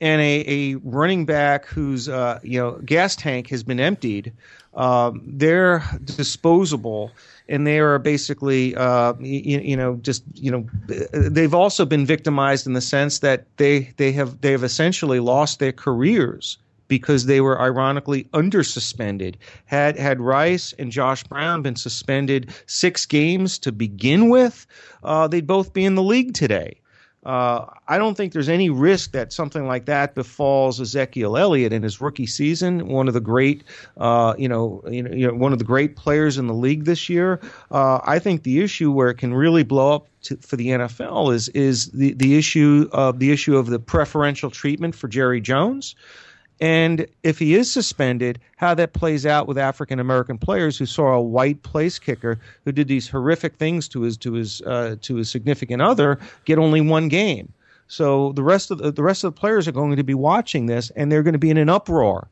[0.00, 4.32] and a, a running back whose uh, you know gas tank has been emptied.
[4.74, 7.10] Um, they're disposable,
[7.48, 10.68] and they are basically uh, you, you know just you know
[11.12, 15.58] they've also been victimized in the sense that they they have they have essentially lost
[15.58, 19.38] their careers because they were ironically under suspended.
[19.66, 24.66] Had had Rice and Josh Brown been suspended six games to begin with,
[25.04, 26.80] uh, they'd both be in the league today.
[27.28, 31.82] Uh, I don't think there's any risk that something like that befalls Ezekiel Elliott in
[31.82, 32.86] his rookie season.
[32.86, 33.64] One of the great,
[33.98, 36.84] uh, you, know, you know, you know, one of the great players in the league
[36.84, 37.40] this year.
[37.70, 41.34] Uh, I think the issue where it can really blow up to, for the NFL
[41.34, 45.94] is is the the issue of the issue of the preferential treatment for Jerry Jones
[46.60, 51.14] and if he is suspended, how that plays out with African American players who saw
[51.14, 55.16] a white place kicker who did these horrific things to his to his uh, to
[55.16, 57.52] his significant other get only one game.
[57.86, 60.66] So the rest of the, the rest of the players are going to be watching
[60.66, 62.28] this, and they're going to be in an uproar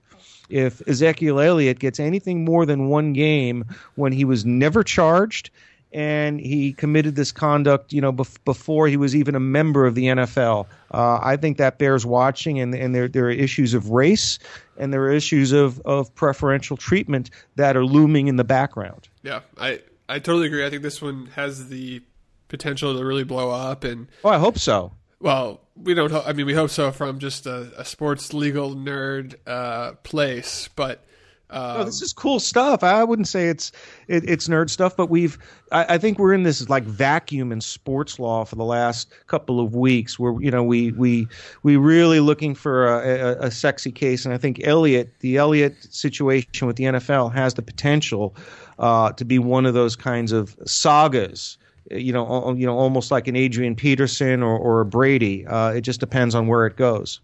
[0.49, 3.65] if Ezekiel Elliott gets anything more than one game
[3.97, 5.51] when he was never charged
[5.97, 9.95] and he committed this conduct, you know, bef- before he was even a member of
[9.95, 10.67] the NFL.
[10.93, 14.39] Uh, I think that bears watching, and, and there, there are issues of race
[14.77, 19.09] and there are issues of, of preferential treatment that are looming in the background.
[19.23, 20.67] Yeah, I I totally agree.
[20.67, 22.03] I think this one has the
[22.49, 24.93] potential to really blow up, and Oh, I hope so.
[25.19, 26.13] well, we don't.
[26.13, 30.69] Ho- I mean, we hope so from just a, a sports legal nerd uh, place,
[30.77, 31.03] but.
[31.51, 32.83] Um, No, this is cool stuff.
[32.83, 33.71] I wouldn't say it's
[34.09, 35.39] it, it's nerd stuff, but we've
[35.71, 39.61] I, I think we're in this like vacuum in sports law for the last couple
[39.61, 41.29] of weeks, where you know we we
[41.63, 45.77] we really looking for a, a, a sexy case, and I think Elliott, the Elliott
[45.95, 48.35] situation with the NFL, has the potential
[48.79, 51.59] uh, to be one of those kinds of sagas.
[51.93, 55.47] You know, you know, almost like an Adrian Peterson or, or a Brady.
[55.47, 57.21] Uh, it just depends on where it goes.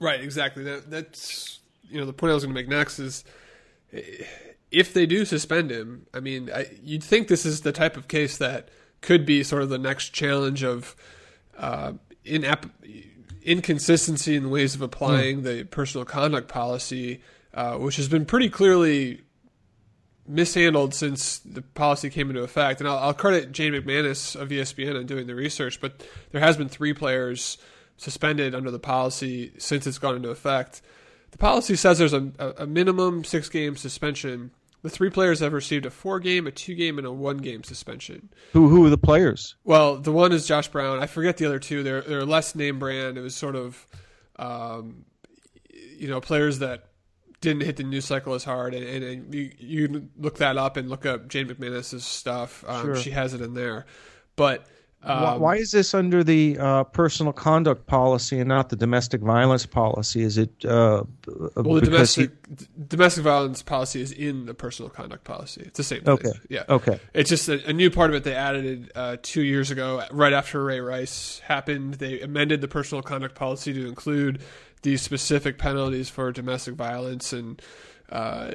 [0.00, 0.64] Right, exactly.
[0.64, 1.58] That, that's
[1.90, 3.24] you know the point I was going to make next is
[3.92, 6.06] if they do suspend him.
[6.12, 8.68] I mean, I, you'd think this is the type of case that
[9.00, 10.96] could be sort of the next challenge of
[11.58, 11.92] uh,
[12.24, 12.70] inap-
[13.42, 17.22] inconsistency in the ways of applying the personal conduct policy,
[17.54, 19.22] uh, which has been pretty clearly
[20.28, 22.80] mishandled since the policy came into effect.
[22.80, 26.56] And I'll, I'll credit Jane McManus of ESPN on doing the research, but there has
[26.56, 27.58] been three players
[27.96, 30.82] suspended under the policy since it's gone into effect.
[31.36, 34.52] The policy says there's a, a minimum six game suspension.
[34.80, 37.62] The three players have received a four game, a two game, and a one game
[37.62, 38.30] suspension.
[38.54, 39.54] Who who are the players?
[39.62, 40.98] Well, the one is Josh Brown.
[40.98, 41.82] I forget the other two.
[41.82, 43.18] They're they're less name brand.
[43.18, 43.86] It was sort of,
[44.38, 45.04] um,
[45.98, 46.86] you know, players that
[47.42, 48.72] didn't hit the news cycle as hard.
[48.72, 52.64] And, and, and you, you look that up and look up Jane McManus's stuff.
[52.66, 52.96] Um, Sure.
[52.96, 53.84] She has it in there.
[54.36, 54.66] But
[55.02, 59.20] um, why, why is this under the uh, personal conduct policy and not the domestic
[59.20, 60.22] violence policy?
[60.22, 61.04] Is it uh,
[61.54, 65.62] well, the because he- domestic domestic violence policy is in the personal conduct policy.
[65.66, 66.14] It's the same thing.
[66.14, 66.32] Okay.
[66.48, 66.64] Yeah.
[66.68, 66.98] Okay.
[67.14, 70.32] It's just a, a new part of it they added uh, two years ago, right
[70.32, 71.94] after Ray Rice happened.
[71.94, 74.42] They amended the personal conduct policy to include
[74.82, 77.62] these specific penalties for domestic violence, and
[78.10, 78.52] uh,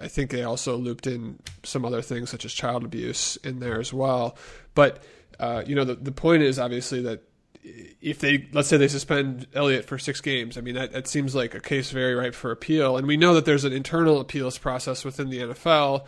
[0.00, 3.80] I think they also looped in some other things such as child abuse in there
[3.80, 4.36] as well.
[4.74, 5.02] But
[5.40, 7.22] uh, you know, the the point is obviously that
[7.62, 11.34] if they let's say they suspend Elliott for six games, I mean that, that seems
[11.34, 12.96] like a case very ripe for appeal.
[12.96, 16.06] And we know that there's an internal appeals process within the NFL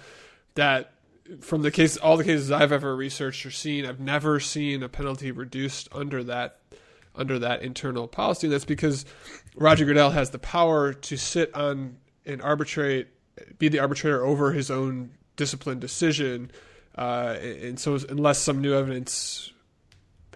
[0.54, 0.92] that
[1.40, 4.88] from the case all the cases I've ever researched or seen, I've never seen a
[4.88, 6.58] penalty reduced under that
[7.14, 8.46] under that internal policy.
[8.46, 9.04] And that's because
[9.56, 13.08] Roger Goodell has the power to sit on and arbitrate
[13.58, 16.50] be the arbitrator over his own discipline decision.
[16.96, 19.52] Uh, and so unless some new evidence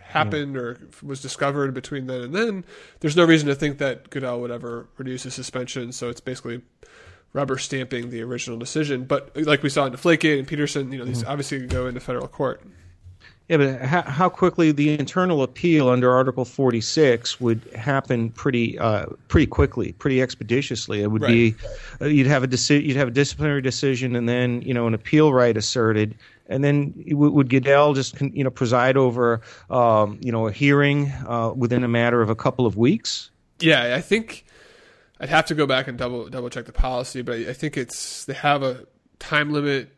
[0.00, 2.64] happened or was discovered between then and then,
[3.00, 5.92] there's no reason to think that Goodell would ever reduce his suspension.
[5.92, 6.62] So it's basically
[7.32, 9.04] rubber stamping the original decision.
[9.04, 12.00] But like we saw in Deflategate and Peterson, you know, these obviously could go into
[12.00, 12.62] federal court.
[13.48, 19.06] Yeah, but how, how quickly the internal appeal under Article 46 would happen pretty uh,
[19.28, 21.02] pretty quickly, pretty expeditiously.
[21.02, 21.54] It would be
[22.00, 24.94] uh, you'd have a deci- you'd have a disciplinary decision, and then you know an
[24.94, 26.16] appeal right asserted,
[26.48, 31.52] and then would, Goodell just you know preside over um, you know a hearing uh,
[31.54, 33.30] within a matter of a couple of weeks?
[33.60, 34.44] Yeah, I think
[35.20, 37.76] I'd have to go back and double double check the policy, but I, I think
[37.76, 38.86] it's they have a
[39.18, 39.95] time limit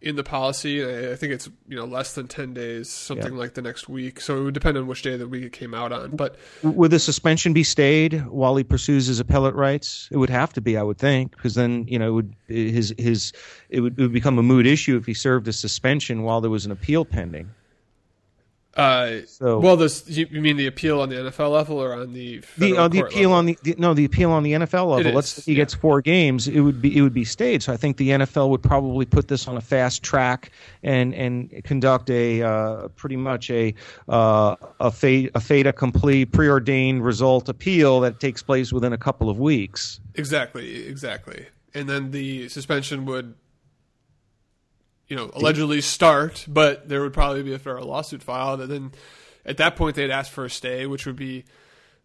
[0.00, 0.84] in the policy.
[0.84, 3.38] I think it's you know less than ten days, something yeah.
[3.38, 4.20] like the next week.
[4.20, 6.10] So it would depend on which day of the week it came out on.
[6.10, 10.08] But would the suspension be stayed while he pursues his appellate rights?
[10.10, 12.94] It would have to be, I would think, because then you know it would his
[12.98, 13.32] his
[13.70, 16.50] it would, it would become a moot issue if he served a suspension while there
[16.50, 17.50] was an appeal pending.
[18.78, 22.40] Uh, so, well, this you mean the appeal on the NFL level or on the
[22.58, 23.32] the, uh, the appeal level?
[23.32, 25.12] on the, the, no the appeal on the NFL level.
[25.12, 25.62] Let's say he yeah.
[25.62, 27.60] gets four games, it would be it would be stayed.
[27.64, 30.52] So I think the NFL would probably put this on a fast track
[30.84, 33.74] and and conduct a uh, pretty much a
[34.08, 39.28] uh, a fait a fait accompli preordained result appeal that takes place within a couple
[39.28, 39.98] of weeks.
[40.14, 43.34] Exactly, exactly, and then the suspension would
[45.08, 48.92] you know, allegedly start, but there would probably be a federal lawsuit filed, and then
[49.44, 51.44] at that point they'd ask for a stay, which would be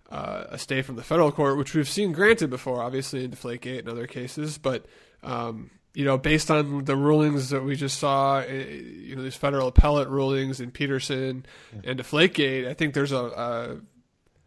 [0.09, 3.79] uh, a stay from the federal court, which we've seen granted before, obviously in Deflategate
[3.79, 4.85] and other cases, but.
[5.21, 9.35] Um, you know, based on the rulings that we just saw, eh, you know, these
[9.35, 11.91] federal appellate rulings in Peterson yeah.
[11.91, 13.79] and Deflategate, I think there's a,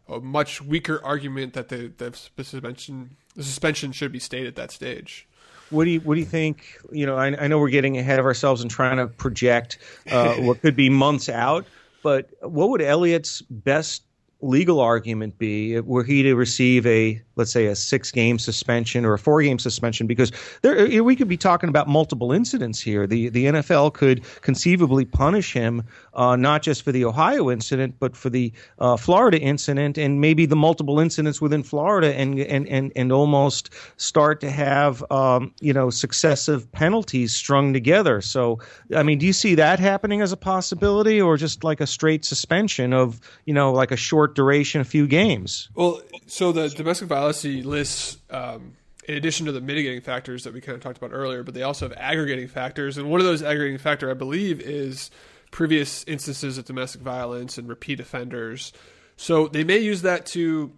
[0.09, 4.55] a, a much weaker argument that the, the suspension the suspension should be stayed at
[4.55, 5.27] that stage.
[5.69, 6.79] What do you What do you think?
[6.91, 9.79] You know, I, I know we're getting ahead of ourselves and trying to project
[10.11, 11.65] uh, what could be months out.
[12.03, 14.03] But what would Elliott's best
[14.41, 19.13] legal argument be were he to receive a let's say a six game suspension or
[19.13, 23.07] a four game suspension because there we could be talking about multiple incidents here.
[23.07, 28.15] The the NFL could conceivably punish him uh, not just for the Ohio incident but
[28.15, 32.91] for the uh, Florida incident and maybe the multiple incidents within Florida and and and,
[32.95, 38.21] and almost start to have um, you know successive penalties strung together.
[38.21, 38.59] So
[38.95, 42.23] I mean do you see that happening as a possibility or just like a straight
[42.23, 45.69] suspension of you know like a short short duration, a few games.
[45.75, 48.73] Well, so the domestic violence lists, um,
[49.07, 51.63] in addition to the mitigating factors that we kind of talked about earlier, but they
[51.63, 55.09] also have aggregating factors, and one of those aggregating factor, I believe, is
[55.51, 58.73] previous instances of domestic violence and repeat offenders.
[59.15, 60.73] So they may use that to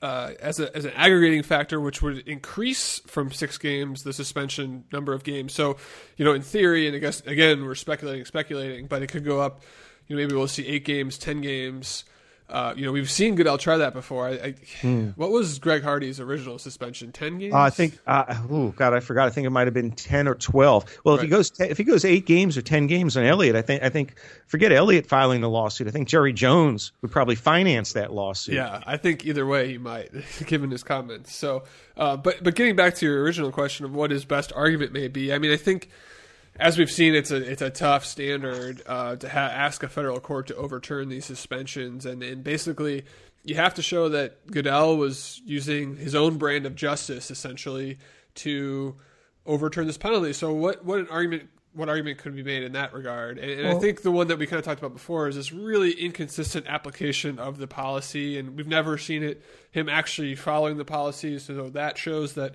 [0.00, 4.84] uh, as a as an aggregating factor, which would increase from six games the suspension
[4.92, 5.52] number of games.
[5.52, 5.76] So,
[6.16, 9.40] you know, in theory, and I guess again we're speculating, speculating, but it could go
[9.40, 9.62] up.
[10.06, 12.04] You know, maybe we'll see eight games, ten games.
[12.50, 14.28] Uh, you know, we've seen Goodell try that before.
[14.28, 15.08] I, I hmm.
[15.16, 17.12] What was Greg Hardy's original suspension?
[17.12, 17.52] Ten games?
[17.52, 17.98] Uh, I think.
[18.06, 19.26] Uh, oh God, I forgot.
[19.26, 20.86] I think it might have been ten or twelve.
[21.04, 21.24] Well, right.
[21.24, 23.82] if he goes if he goes eight games or ten games on Elliott, I think
[23.82, 24.14] I think
[24.46, 25.88] forget Elliott filing the lawsuit.
[25.88, 28.54] I think Jerry Jones would probably finance that lawsuit.
[28.54, 30.10] Yeah, I think either way he might,
[30.46, 31.34] given his comments.
[31.34, 31.64] So,
[31.98, 35.08] uh, but but getting back to your original question of what his best argument may
[35.08, 35.90] be, I mean, I think
[36.58, 40.20] as we've seen, it's a it's a tough standard uh, to ha- ask a federal
[40.20, 43.04] court to overturn these suspensions, and, and basically
[43.44, 47.98] you have to show that Goodell was using his own brand of justice essentially
[48.36, 48.96] to
[49.46, 50.32] overturn this penalty.
[50.32, 53.38] So what what an argument what argument could be made in that regard?
[53.38, 55.36] And, and well, I think the one that we kind of talked about before is
[55.36, 60.76] this really inconsistent application of the policy, and we've never seen it him actually following
[60.76, 61.38] the policy.
[61.38, 62.54] So that shows that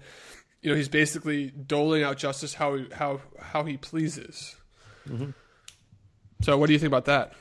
[0.64, 4.56] you know he's basically doling out justice how he, how how he pleases.
[5.08, 5.32] Mm-hmm.
[6.42, 7.34] So, what do you think about that?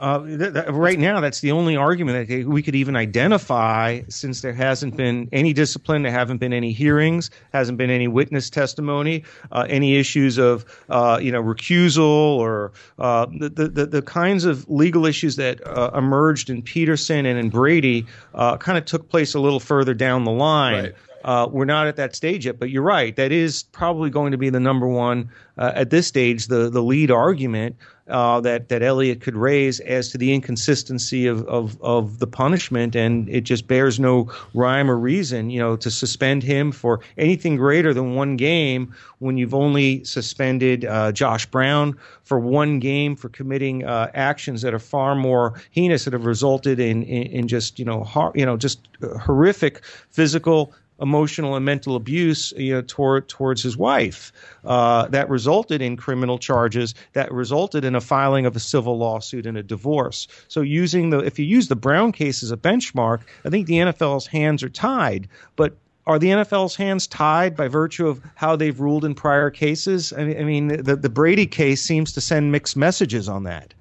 [0.00, 4.42] Uh, th- th- right now, that's the only argument that we could even identify, since
[4.42, 9.24] there hasn't been any discipline, there haven't been any hearings, hasn't been any witness testimony,
[9.50, 14.68] uh, any issues of uh, you know recusal or uh, the, the the kinds of
[14.70, 19.34] legal issues that uh, emerged in Peterson and in Brady uh, kind of took place
[19.34, 20.84] a little further down the line.
[20.84, 20.94] Right.
[21.24, 23.16] Uh, we're not at that stage yet, but you're right.
[23.16, 26.82] That is probably going to be the number one uh, at this stage, the the
[26.82, 27.76] lead argument
[28.08, 32.96] uh, that that Elliott could raise as to the inconsistency of, of of the punishment,
[32.96, 37.56] and it just bears no rhyme or reason, you know, to suspend him for anything
[37.56, 43.28] greater than one game when you've only suspended uh, Josh Brown for one game for
[43.28, 47.78] committing uh, actions that are far more heinous that have resulted in in, in just
[47.78, 48.88] you know hor- you know just
[49.20, 54.32] horrific physical emotional and mental abuse you know, toward, towards his wife.
[54.64, 59.46] Uh, that resulted in criminal charges, that resulted in a filing of a civil lawsuit
[59.46, 60.26] and a divorce.
[60.48, 63.74] So, using the if you use the Brown case as a benchmark, I think the
[63.74, 65.28] NFL's hands are tied.
[65.56, 65.76] But
[66.06, 70.12] are the NFL's hands tied by virtue of how they've ruled in prior cases?
[70.16, 73.74] I mean, the, the Brady case seems to send mixed messages on that.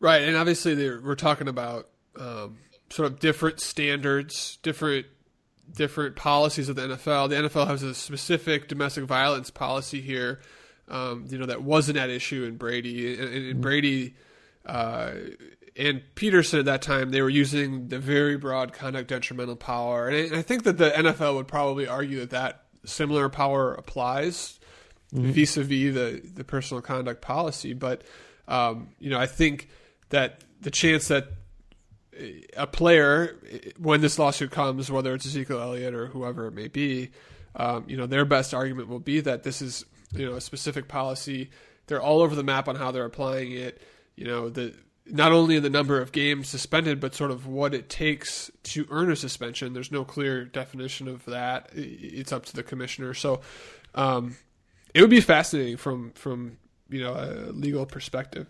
[0.00, 2.58] Right, and obviously we're talking about um,
[2.90, 5.06] sort of different standards, different
[5.70, 7.28] different policies of the NFL.
[7.28, 10.40] The NFL has a specific domestic violence policy here,
[10.88, 13.18] um, you know, that wasn't at issue in Brady.
[13.18, 14.14] In, in Brady
[14.66, 15.12] uh,
[15.76, 20.16] and Peterson at that time, they were using the very broad conduct detrimental power, and
[20.16, 24.58] I, and I think that the NFL would probably argue that that similar power applies
[25.14, 25.30] mm-hmm.
[25.30, 27.72] vis-a-vis the the personal conduct policy.
[27.72, 28.02] But
[28.48, 29.68] um, you know, I think
[30.10, 31.28] that the chance that
[32.56, 33.36] a player,
[33.78, 37.10] when this lawsuit comes, whether it's Ezekiel Elliott or whoever it may be,
[37.56, 40.88] um, you know, their best argument will be that this is you know a specific
[40.88, 41.50] policy.
[41.86, 43.82] They're all over the map on how they're applying it.
[44.16, 44.74] You know, the
[45.06, 49.10] not only the number of games suspended, but sort of what it takes to earn
[49.10, 49.72] a suspension.
[49.72, 51.70] There's no clear definition of that.
[51.74, 53.14] It's up to the commissioner.
[53.14, 53.40] So
[53.94, 54.36] um,
[54.94, 56.58] it would be fascinating from from
[56.88, 58.46] you know a legal perspective.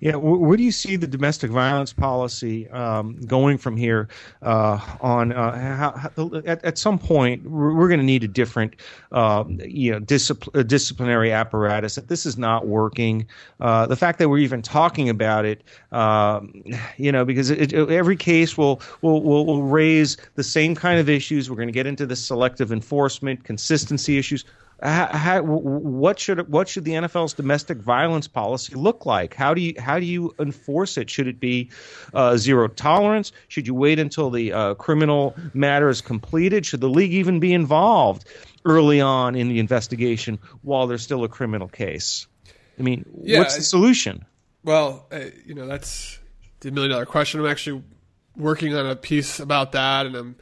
[0.00, 4.08] Yeah, where do you see the domestic violence policy um, going from here?
[4.42, 8.76] Uh, on uh, how, how, at, at, some point, we're, going to need a different,
[9.12, 11.94] uh, you know, discipl- disciplinary apparatus.
[11.94, 13.26] That this is not working.
[13.60, 15.62] Uh, the fact that we're even talking about it,
[15.92, 16.62] um,
[16.96, 20.98] you know, because it, it, every case will, will will will raise the same kind
[20.98, 21.50] of issues.
[21.50, 24.44] We're going to get into the selective enforcement, consistency issues
[24.82, 29.34] how, what should what should the NFL's domestic violence policy look like?
[29.34, 31.08] How do you how do you enforce it?
[31.08, 31.70] Should it be
[32.12, 33.32] uh, zero tolerance?
[33.48, 36.66] Should you wait until the uh, criminal matter is completed?
[36.66, 38.24] Should the league even be involved
[38.64, 42.26] early on in the investigation while there's still a criminal case?
[42.78, 44.24] I mean, yeah, what's the solution?
[44.64, 46.18] Well, uh, you know that's
[46.60, 47.38] the million dollar question.
[47.38, 47.84] I'm actually
[48.36, 50.36] working on a piece about that, and I'm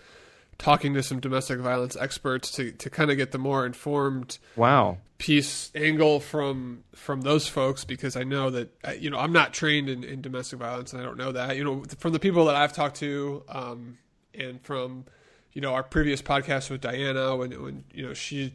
[0.60, 4.98] talking to some domestic violence experts to, to kind of get the more informed wow
[5.16, 9.88] piece angle from from those folks because I know that you know I'm not trained
[9.88, 12.56] in, in domestic violence and I don't know that you know from the people that
[12.56, 13.98] I've talked to um,
[14.34, 15.06] and from
[15.52, 18.52] you know our previous podcast with Diana when when you know she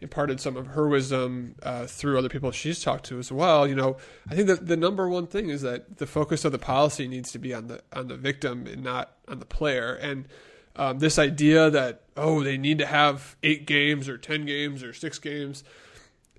[0.00, 3.66] imparted some of her wisdom uh, through other people she's talked to as well.
[3.66, 3.96] You know,
[4.28, 7.32] I think that the number one thing is that the focus of the policy needs
[7.32, 9.94] to be on the on the victim and not on the player.
[9.94, 10.26] And
[10.76, 14.92] um, this idea that oh they need to have eight games or ten games or
[14.92, 15.64] six games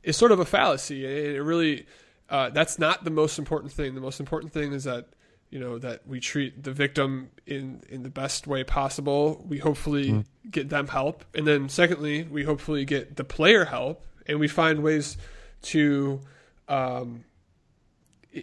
[0.04, 1.06] is sort of a fallacy.
[1.06, 1.86] And it really
[2.30, 3.96] uh, that's not the most important thing.
[3.96, 5.08] The most important thing is that
[5.50, 9.44] you know that we treat the victim in in the best way possible.
[9.48, 10.26] We hopefully mm.
[10.50, 14.84] get them help, and then secondly, we hopefully get the player help, and we find
[14.84, 15.18] ways
[15.64, 16.22] to.
[16.68, 17.26] Um,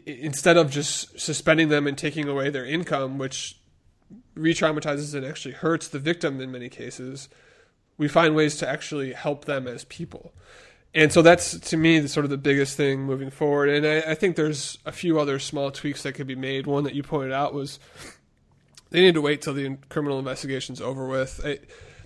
[0.07, 3.59] instead of just suspending them and taking away their income, which
[4.35, 7.29] re-traumatizes and actually hurts the victim in many cases,
[7.99, 10.33] we find ways to actually help them as people.
[10.95, 13.71] And so that's to me the sort of the biggest thing moving forward.
[13.71, 16.67] And I, I think there's a few other small tweaks that could be made.
[16.67, 17.79] One that you pointed out was
[18.91, 21.41] they need to wait till the criminal investigation's over with.
[21.45, 21.59] I,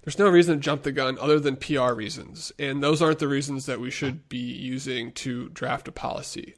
[0.05, 3.27] there's no reason to jump the gun other than PR reasons, and those aren't the
[3.27, 6.55] reasons that we should be using to draft a policy.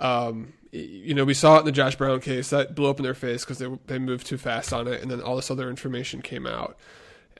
[0.00, 3.04] Um, you know, we saw it in the Josh Brown case that blew up in
[3.04, 5.70] their face because they they moved too fast on it, and then all this other
[5.70, 6.76] information came out.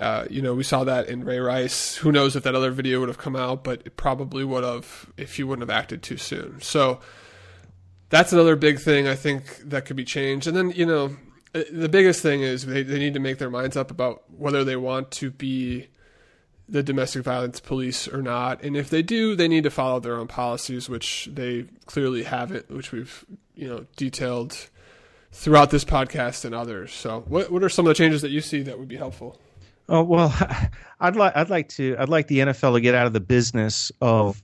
[0.00, 1.96] Uh, you know, we saw that in Ray Rice.
[1.96, 5.06] Who knows if that other video would have come out, but it probably would have
[5.16, 6.60] if you wouldn't have acted too soon.
[6.60, 7.00] So
[8.08, 10.46] that's another big thing I think that could be changed.
[10.46, 11.16] And then, you know,
[11.54, 14.64] uh, the biggest thing is they, they need to make their minds up about whether
[14.64, 15.88] they want to be
[16.68, 18.62] the domestic violence police or not.
[18.62, 22.70] And if they do, they need to follow their own policies, which they clearly haven't,
[22.70, 24.70] which we've you know detailed
[25.30, 26.92] throughout this podcast and others.
[26.92, 29.40] So, what what are some of the changes that you see that would be helpful?
[29.88, 30.34] Oh well,
[31.00, 33.92] I'd like I'd like to I'd like the NFL to get out of the business
[34.00, 34.42] of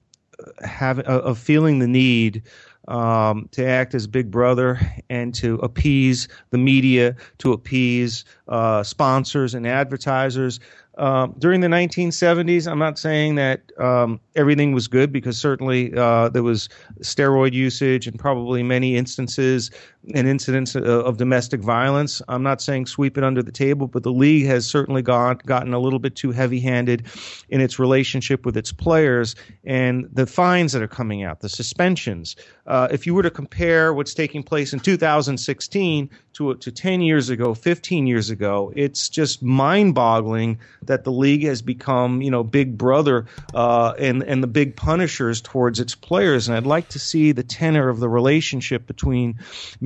[0.63, 2.43] having of feeling the need
[2.89, 9.55] um, to act as big brother and to appease the media, to appease uh, sponsors
[9.55, 10.61] and advertisers.
[10.99, 16.29] Um, during the 1970s, I'm not saying that um, everything was good because certainly uh,
[16.29, 16.69] there was
[17.01, 19.71] steroid usage and probably many instances
[20.15, 22.23] and incidents of, of, domestic violence.
[22.27, 25.75] I'm not saying sweep it under the table, but the league has certainly got, gotten
[25.75, 27.07] a little bit too heavy handed
[27.51, 32.35] in its relationship with its players and the fines that are coming out, the suspensions.
[32.67, 37.29] Uh, if you were to compare what's taking place in 2016 to, to 10 years
[37.29, 42.43] ago, 15 years ago, it's just mind boggling that the league has become, you know,
[42.43, 46.49] big brother uh, and, and the big punishers towards its players.
[46.49, 49.39] And I'd like to see the tenor of the relationship between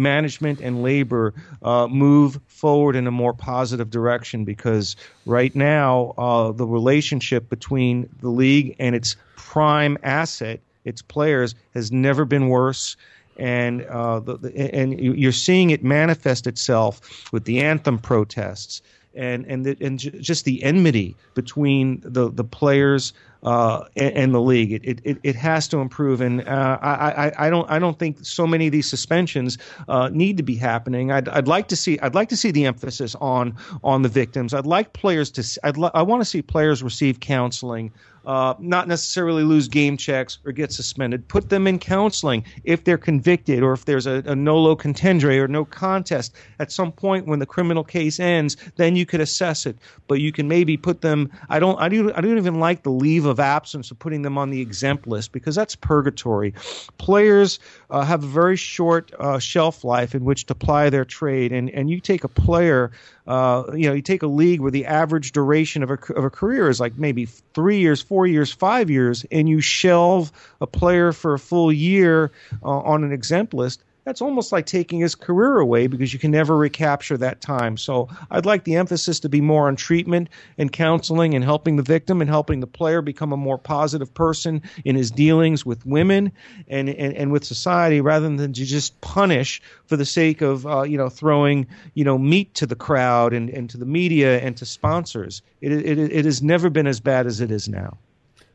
[0.05, 4.95] management and labor uh, move forward in a more positive direction because
[5.27, 11.91] right now uh, the relationship between the league and its prime asset, its players, has
[11.91, 12.97] never been worse.
[13.37, 18.81] And uh, the, the, and you're seeing it manifest itself with the anthem protests
[19.15, 23.13] and and the, and just the enmity between the the players
[23.45, 24.73] uh, and, and, the league.
[24.73, 28.19] It, it it has to improve, and uh, I, I I don't I don't think
[28.25, 31.13] so many of these suspensions uh, need to be happening.
[31.13, 34.55] I'd I'd like to see I'd like to see the emphasis on on the victims.
[34.55, 37.93] I'd like players to I'd li- I want to see players receive counseling
[38.27, 41.27] uh, not necessarily lose game checks or get suspended.
[41.29, 45.49] Put them in counseling if they're convicted or if there's a, a nolo contendere or
[45.49, 46.35] no contest.
[46.59, 49.77] At some point when the criminal case ends, then you could assess it.
[50.09, 51.31] But you can maybe put them.
[51.49, 51.79] I don't.
[51.81, 52.13] I don't.
[52.13, 55.33] I don't even like the leave of absence of putting them on the exempt list
[55.33, 56.55] because that's purgatory.
[56.99, 57.59] Players
[57.91, 61.71] uh, have a very short uh, shelf life in which to ply their trade, and
[61.71, 62.91] and you take a player
[63.27, 66.31] uh, you know, you take a league where the average duration of a, of a
[66.31, 71.13] career is like maybe three years, four years, five years, and you shelve a player
[71.13, 72.31] for a full year
[72.63, 76.31] uh, on an exempt list that's almost like taking his career away because you can
[76.31, 77.77] never recapture that time.
[77.77, 80.29] So I'd like the emphasis to be more on treatment
[80.59, 84.63] and counseling and helping the victim and helping the player become a more positive person
[84.85, 86.33] in his dealings with women
[86.69, 90.83] and, and, and with society rather than to just punish for the sake of, uh,
[90.83, 94.57] you know, throwing, you know, meat to the crowd and, and to the media and
[94.59, 95.43] to sponsors.
[95.61, 97.97] It, it, it has never been as bad as it is now.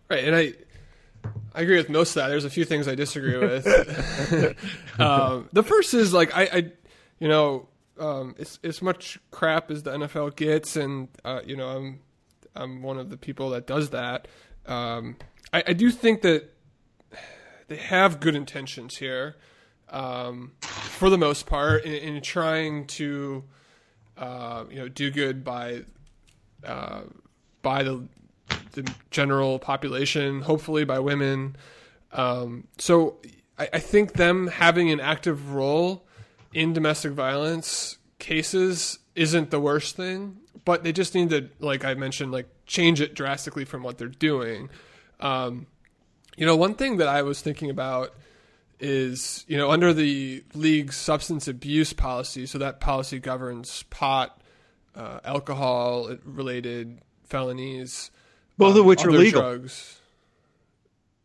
[0.10, 0.24] Right.
[0.24, 0.54] And I,
[1.54, 2.30] I agree with most of that.
[2.30, 3.68] There's a few things I disagree with.
[5.00, 6.72] um, the first is like I, I
[7.20, 7.68] you know,
[8.00, 12.00] um, it's as much crap as the NFL gets, and uh, you know, I'm
[12.56, 14.28] I'm one of the people that does that.
[14.66, 15.18] Um,
[15.54, 16.54] I, I, do think that
[17.68, 19.36] they have good intentions here,
[19.90, 23.44] um, for the most part, in, in trying to,
[24.18, 25.86] uh, you know, do good by,
[26.64, 27.02] uh,
[27.62, 28.08] by the
[28.82, 31.56] the general population, hopefully by women.
[32.12, 33.18] Um, so
[33.58, 36.08] I, I, think them having an active role
[36.54, 41.94] in domestic violence cases isn't the worst thing, but they just need to, like I
[41.94, 44.70] mentioned, like change it drastically from what they're doing.
[45.20, 45.68] Um,
[46.36, 48.14] you know, one thing that I was thinking about
[48.80, 54.42] is, you know, under the league's substance abuse policy, so that policy governs pot,
[54.96, 58.10] uh, alcohol related felonies
[58.60, 59.42] both of which are legal.
[59.42, 60.00] Drugs.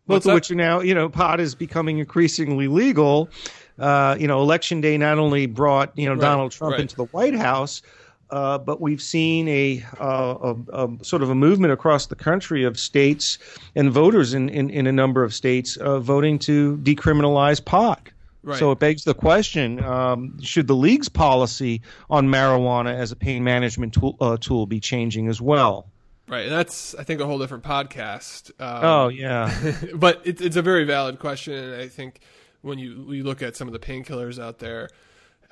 [0.06, 3.30] Both of which are now, you know, pot is becoming increasingly legal.
[3.78, 6.80] Uh, you know, election day not only brought you know right, Donald Trump right.
[6.80, 7.82] into the White House,
[8.30, 12.64] uh, but we've seen a, uh, a, a, sort of a movement across the country
[12.64, 13.38] of states
[13.74, 18.10] and voters in, in, in a number of states uh, voting to decriminalize pot.
[18.42, 18.58] Right.
[18.58, 21.80] So it begs the question: um, Should the league's policy
[22.10, 25.88] on marijuana as a pain management tool, uh, tool be changing as well?
[26.26, 28.50] Right, and that's I think a whole different podcast.
[28.58, 29.54] Um, oh yeah,
[29.94, 32.20] but it, it's a very valid question, and I think
[32.62, 34.88] when you we look at some of the painkillers out there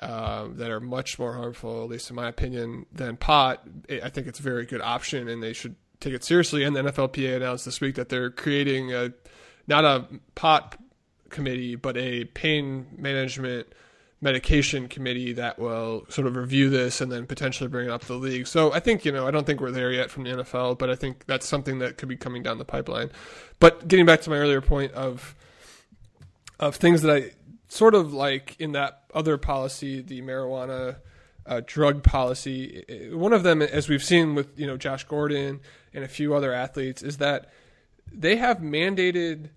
[0.01, 4.27] um, that are much more harmful, at least in my opinion, than pot, I think
[4.27, 6.63] it's a very good option, and they should take it seriously.
[6.63, 9.13] And the NFLPA announced this week that they're creating a
[9.67, 10.77] not a pot
[11.29, 13.67] committee, but a pain management
[14.23, 18.13] medication committee that will sort of review this and then potentially bring it up the
[18.13, 18.47] league.
[18.47, 20.89] So I think, you know, I don't think we're there yet from the NFL, but
[20.89, 23.11] I think that's something that could be coming down the pipeline.
[23.59, 25.35] But getting back to my earlier point of
[26.59, 27.31] of things that I
[27.67, 30.97] sort of like in that other policy, the marijuana
[31.45, 35.59] uh, drug policy, one of them, as we've seen with, you know, Josh Gordon
[35.93, 37.51] and a few other athletes, is that
[38.09, 39.49] they have mandated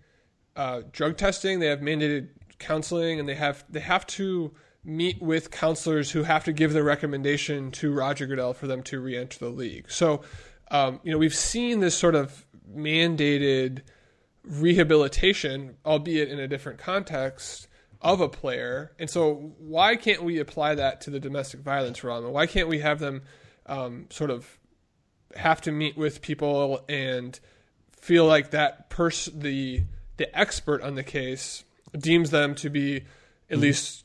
[0.57, 4.53] uh, drug testing, they have mandated counseling and they have they have to
[4.85, 9.01] meet with counselors who have to give their recommendation to Roger Goodell for them to
[9.01, 9.91] re-enter the league.
[9.91, 10.23] So,
[10.71, 13.83] um, you know, we've seen this sort of mandated
[14.45, 17.67] rehabilitation, albeit in a different context,
[18.01, 18.93] of a player.
[18.99, 22.31] And so, why can't we apply that to the domestic violence realm?
[22.33, 23.23] Why can't we have them
[23.67, 24.59] um, sort of
[25.35, 27.39] have to meet with people and
[27.93, 29.83] feel like that person, the
[30.17, 31.65] the expert on the case,
[32.01, 33.61] deems them to be at mm-hmm.
[33.61, 34.05] least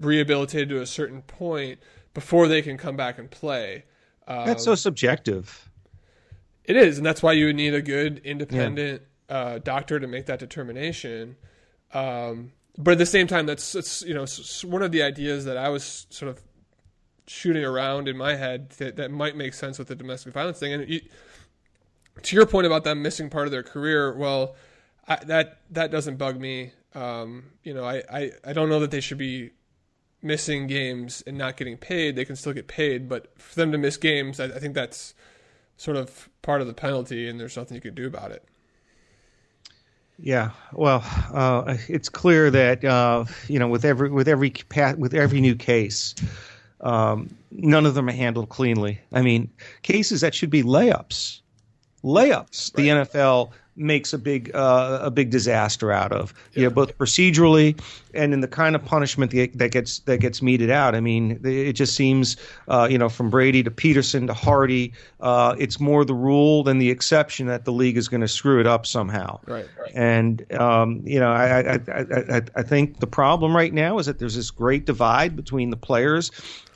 [0.00, 1.78] rehabilitated to a certain point
[2.14, 3.84] before they can come back and play.
[4.26, 5.70] Um, that's so subjective.
[6.64, 9.36] It is, and that's why you would need a good independent yeah.
[9.36, 11.36] uh, doctor to make that determination.
[11.92, 14.26] Um, but at the same time, that's it's, you know
[14.64, 16.40] one of the ideas that I was sort of
[17.26, 20.72] shooting around in my head that, that might make sense with the domestic violence thing.
[20.72, 21.00] And you,
[22.22, 24.56] to your point about them missing part of their career, well,
[25.06, 26.72] I, that that doesn't bug me.
[26.94, 29.50] Um, you know, I, I, I don't know that they should be
[30.22, 32.16] missing games and not getting paid.
[32.16, 35.14] They can still get paid, but for them to miss games, I, I think that's
[35.76, 38.44] sort of part of the penalty, and there's nothing you can do about it.
[40.18, 44.52] Yeah, well, uh, it's clear that uh, you know with every with every
[44.98, 46.14] with every new case,
[46.82, 49.00] um, none of them are handled cleanly.
[49.12, 49.50] I mean,
[49.82, 51.40] cases that should be layups
[52.04, 52.72] layups.
[52.72, 56.34] The NFL makes a big uh, a big disaster out of.
[56.54, 56.68] Yeah.
[56.68, 57.80] both procedurally
[58.14, 60.94] and in the kind of punishment that gets that gets meted out.
[60.94, 62.36] I mean, it just seems
[62.68, 66.78] uh, you know from Brady to Peterson to Hardy, uh, it's more the rule than
[66.78, 69.40] the exception that the league is going to screw it up somehow.
[69.46, 69.66] Right.
[69.78, 69.92] right.
[69.94, 74.18] And um, you know, I, I I I think the problem right now is that
[74.18, 76.30] there's this great divide between the players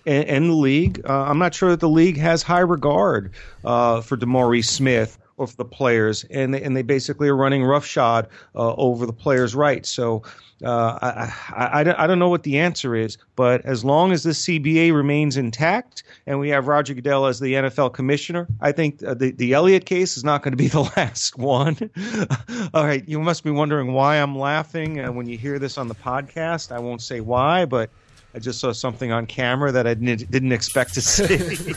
[0.07, 1.03] and, and the league.
[1.09, 3.33] Uh, I'm not sure that the league has high regard
[3.65, 8.29] uh, for DeMaurice Smith for the players, and they, and they basically are running roughshod
[8.55, 9.91] uh, over the players' rights.
[9.91, 10.23] So.
[10.65, 14.47] Uh, I, I, I, don't know what the answer is, but as long as this
[14.47, 19.15] CBA remains intact and we have Roger Goodell as the NFL commissioner, I think uh,
[19.15, 21.91] the, the Elliott case is not going to be the last one.
[22.73, 25.89] All right, you must be wondering why I'm laughing uh, when you hear this on
[25.89, 26.73] the podcast.
[26.73, 27.91] I won't say why, but
[28.35, 31.25] I just saw something on camera that I didn't, didn't expect to see.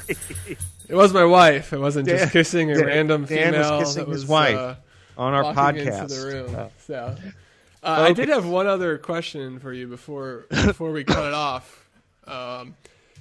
[0.90, 1.72] it was my wife.
[1.72, 3.80] It wasn't just kissing a Dan, random Dan female.
[3.80, 4.76] was kissing was, his wife uh,
[5.18, 6.04] on our podcast.
[6.04, 6.56] Into the room.
[6.56, 6.72] Oh.
[6.80, 7.16] So,
[7.84, 8.02] uh, okay.
[8.02, 11.88] I did have one other question for you before before we cut it off.
[12.26, 12.76] Um,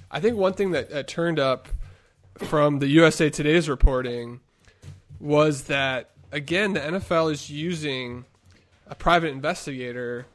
[0.09, 1.67] I think one thing that, that turned up
[2.39, 4.39] from the USA Today's reporting
[5.19, 8.25] was that again the NFL is using
[8.87, 10.25] a private investigator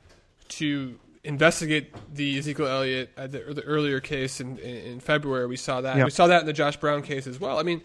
[0.48, 5.46] to investigate the Ezekiel Elliott uh, the, the, earlier case in, in, February.
[5.46, 5.96] We saw that.
[5.96, 6.04] Yep.
[6.04, 7.58] We saw that in the Josh Brown case as well.
[7.58, 7.82] I mean,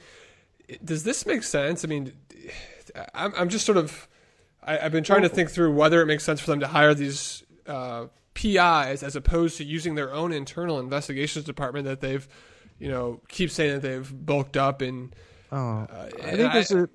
[0.83, 1.85] does this make sense?
[1.85, 2.13] I mean,
[3.13, 4.07] I'm, I'm just sort of
[4.63, 6.93] I, have been trying to think through whether it makes sense for them to hire
[6.93, 12.27] these uh, PIs as opposed to using their own internal investigations department that they've,
[12.79, 15.15] you know, keep saying that they've bulked up and.
[15.51, 16.89] Oh, uh, I think there's a.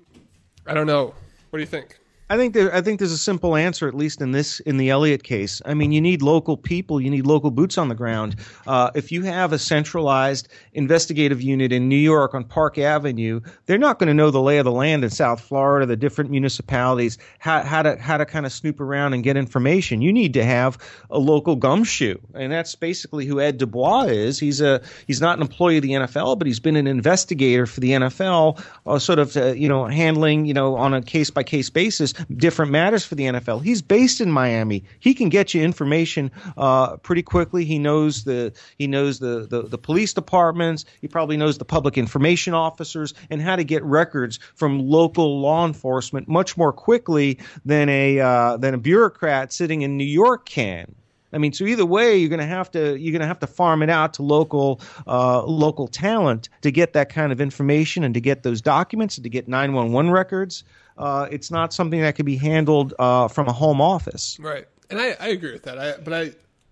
[0.67, 1.15] I don't know.
[1.49, 1.97] What do you think?
[2.33, 4.89] I think there, I think there's a simple answer, at least in this in the
[4.89, 5.61] Elliott case.
[5.67, 8.37] I mean, you need local people, you need local boots on the ground.
[8.65, 13.77] Uh, if you have a centralized investigative unit in New York on Park Avenue, they're
[13.77, 17.19] not going to know the lay of the land in South Florida, the different municipalities,
[17.37, 20.01] how, how to how to kind of snoop around and get information.
[20.01, 20.79] You need to have
[21.11, 24.39] a local gumshoe, and that's basically who Ed Dubois is.
[24.39, 27.79] He's a he's not an employee of the NFL, but he's been an investigator for
[27.79, 31.43] the NFL, uh, sort of uh, you know handling you know on a case by
[31.43, 33.63] case basis different matters for the NFL.
[33.63, 34.83] He's based in Miami.
[34.99, 37.65] He can get you information uh, pretty quickly.
[37.65, 40.85] He knows the he knows the, the, the police departments.
[41.01, 45.65] He probably knows the public information officers and how to get records from local law
[45.65, 50.95] enforcement much more quickly than a uh, than a bureaucrat sitting in New York can.
[51.33, 53.47] I mean, so either way, you're going to have to you're going to have to
[53.47, 58.13] farm it out to local uh, local talent to get that kind of information and
[58.13, 60.63] to get those documents and to get 911 records.
[60.97, 64.37] Uh, it's not something that can be handled uh, from a home office.
[64.39, 65.79] Right, and I, I agree with that.
[65.79, 66.31] I, but I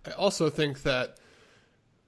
[0.10, 1.18] I also think that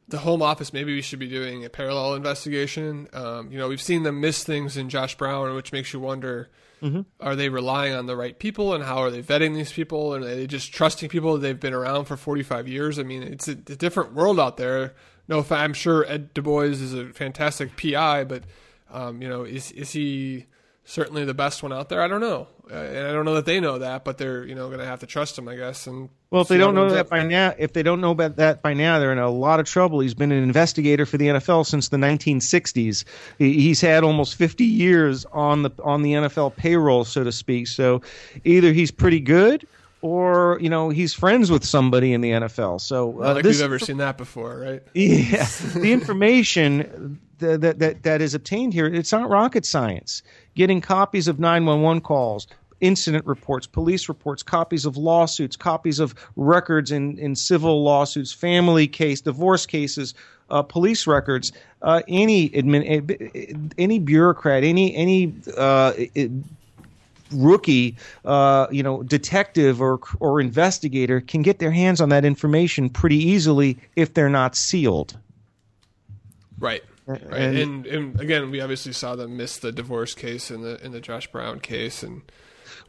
[0.07, 3.07] the home office maybe we should be doing a parallel investigation.
[3.13, 6.49] Um, you know, we've seen them miss things in Josh Brown, which makes you wonder
[6.83, 7.01] Mm-hmm.
[7.21, 10.13] Are they relying on the right people, and how are they vetting these people?
[10.13, 12.99] Are they just trusting people they've been around for 45 years?
[12.99, 14.93] I mean, it's a, a different world out there.
[15.29, 18.43] No, I'm sure Ed Dubois is a fantastic PI, but
[18.91, 20.47] um, you know, is is he
[20.83, 22.01] certainly the best one out there?
[22.01, 24.55] I don't know, uh, and I don't know that they know that, but they're you
[24.55, 26.89] know going to have to trust him, I guess, and well, if they don't know
[26.89, 29.59] that by now, if they don't know about that by now, they're in a lot
[29.59, 29.99] of trouble.
[29.99, 33.03] He's been an investigator for the NFL since the 1960s.
[33.37, 37.67] He's had almost 50 years on the on the NFL payroll, so to speak.
[37.67, 38.01] So,
[38.45, 39.67] either he's pretty good,
[40.01, 42.81] or you know he's friends with somebody in the NFL.
[42.81, 44.83] So, uh, like this, we've ever seen that before, right?
[44.93, 50.23] Yeah, the information that, that that is obtained here, it's not rocket science.
[50.55, 52.47] Getting copies of 911 calls,
[52.81, 58.87] incident reports, police reports, copies of lawsuits, copies of records in, in civil lawsuits, family
[58.87, 60.13] case, divorce cases,
[60.49, 61.51] uh, police records.
[61.81, 65.93] Uh, any admin, eh, any bureaucrat, any any uh,
[67.31, 67.95] rookie,
[68.25, 73.17] uh, you know, detective or or investigator can get their hands on that information pretty
[73.17, 75.17] easily if they're not sealed.
[76.59, 76.83] Right.
[77.05, 77.21] Right.
[77.21, 80.93] And, and, and again, we obviously saw them miss the divorce case in the in
[80.93, 82.21] the Josh Brown case, and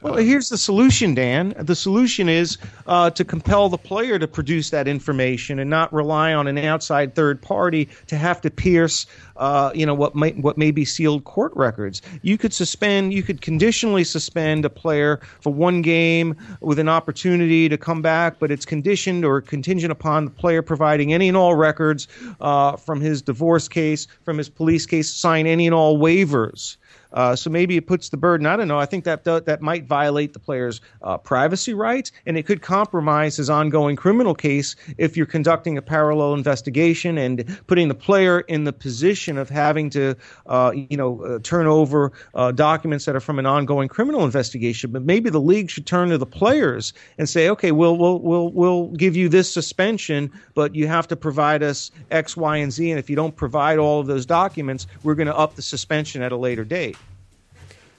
[0.05, 1.55] well, here's the solution, Dan.
[1.59, 6.35] The solution is uh, to compel the player to produce that information and not rely
[6.35, 9.07] on an outside third party to have to pierce,
[9.39, 12.03] uh, you know, what may what may be sealed court records.
[12.21, 17.71] You could suspend, you could conditionally suspend a player for one game with an opportunity
[17.71, 21.55] to come back, but it's conditioned or contingent upon the player providing any and all
[21.55, 22.09] records
[22.43, 26.77] uh, from his divorce case, from his police case, sign any and all waivers
[27.15, 28.47] Uh, so maybe it puts the burden.
[28.47, 28.79] I don't know.
[28.79, 33.37] I think that that might violate the player's uh, privacy rights, and it could compromise
[33.37, 38.65] his ongoing criminal case if you're conducting a parallel investigation and putting the player in
[38.65, 43.21] the position of having to, uh, you know, uh, turn over uh, documents that are
[43.21, 44.91] from an ongoing criminal investigation.
[44.91, 48.51] But maybe the league should turn to the players and say, okay, we'll we'll we'll
[48.51, 52.91] we'll give you this suspension, but you have to provide us X, Y, and Z,
[52.91, 56.21] and if you don't provide all of those documents, we're going to up the suspension
[56.21, 56.97] at a later date.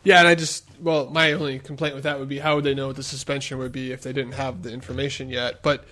[0.05, 2.75] Yeah, and I just well, my only complaint with that would be how would they
[2.75, 5.61] know what the suspension would be if they didn't have the information yet?
[5.61, 5.83] But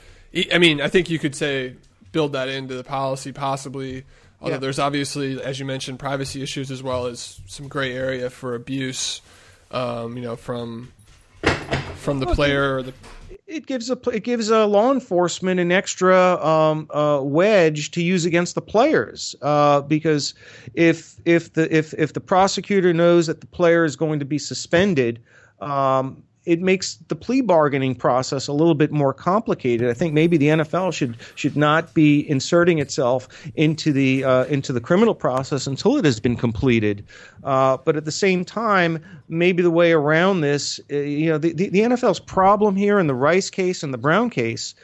[0.52, 1.76] I mean, I think you could say
[2.12, 4.06] build that into the policy possibly.
[4.40, 4.60] Although yeah.
[4.60, 9.22] there's obviously, as you mentioned, privacy issues as well as some gray area for abuse.
[9.72, 10.92] Um, you know, from
[11.96, 12.94] from the player or the
[13.48, 18.26] it gives a it gives a law enforcement an extra um, uh, wedge to use
[18.26, 20.34] against the players uh, because
[20.74, 24.38] if if the if if the prosecutor knows that the player is going to be
[24.38, 25.22] suspended.
[25.60, 29.90] Um, it makes the plea bargaining process a little bit more complicated.
[29.90, 34.74] I think maybe the NFL should should not be inserting itself into the uh, into
[34.74, 37.06] the criminal process until it has been completed.
[37.44, 41.54] Uh, but at the same time, maybe the way around this, uh, you know, the,
[41.54, 44.76] the, the NFL's problem here in the Rice case and the Brown case,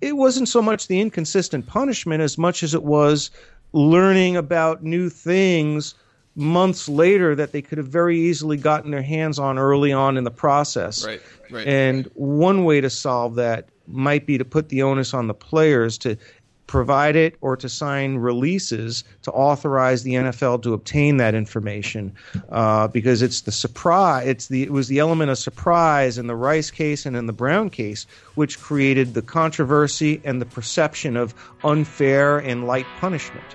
[0.00, 3.30] it wasn't so much the inconsistent punishment as much as it was
[3.72, 5.94] learning about new things
[6.36, 10.24] months later that they could have very easily gotten their hands on early on in
[10.24, 11.04] the process.
[11.04, 11.66] Right, right.
[11.66, 15.96] And one way to solve that might be to put the onus on the players
[15.98, 16.18] to
[16.66, 22.12] provide it or to sign releases to authorize the NFL to obtain that information
[22.50, 26.34] uh, because it's the surprise it's the it was the element of surprise in the
[26.34, 31.34] Rice case and in the Brown case which created the controversy and the perception of
[31.62, 33.46] unfair and light punishment.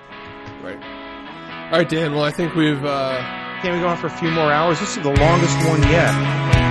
[0.62, 0.91] Right.
[1.72, 2.12] All right, Dan.
[2.12, 2.84] Well, I think we've.
[2.84, 3.16] Uh...
[3.62, 4.78] Can we go on for a few more hours?
[4.78, 6.61] This is the longest one yet.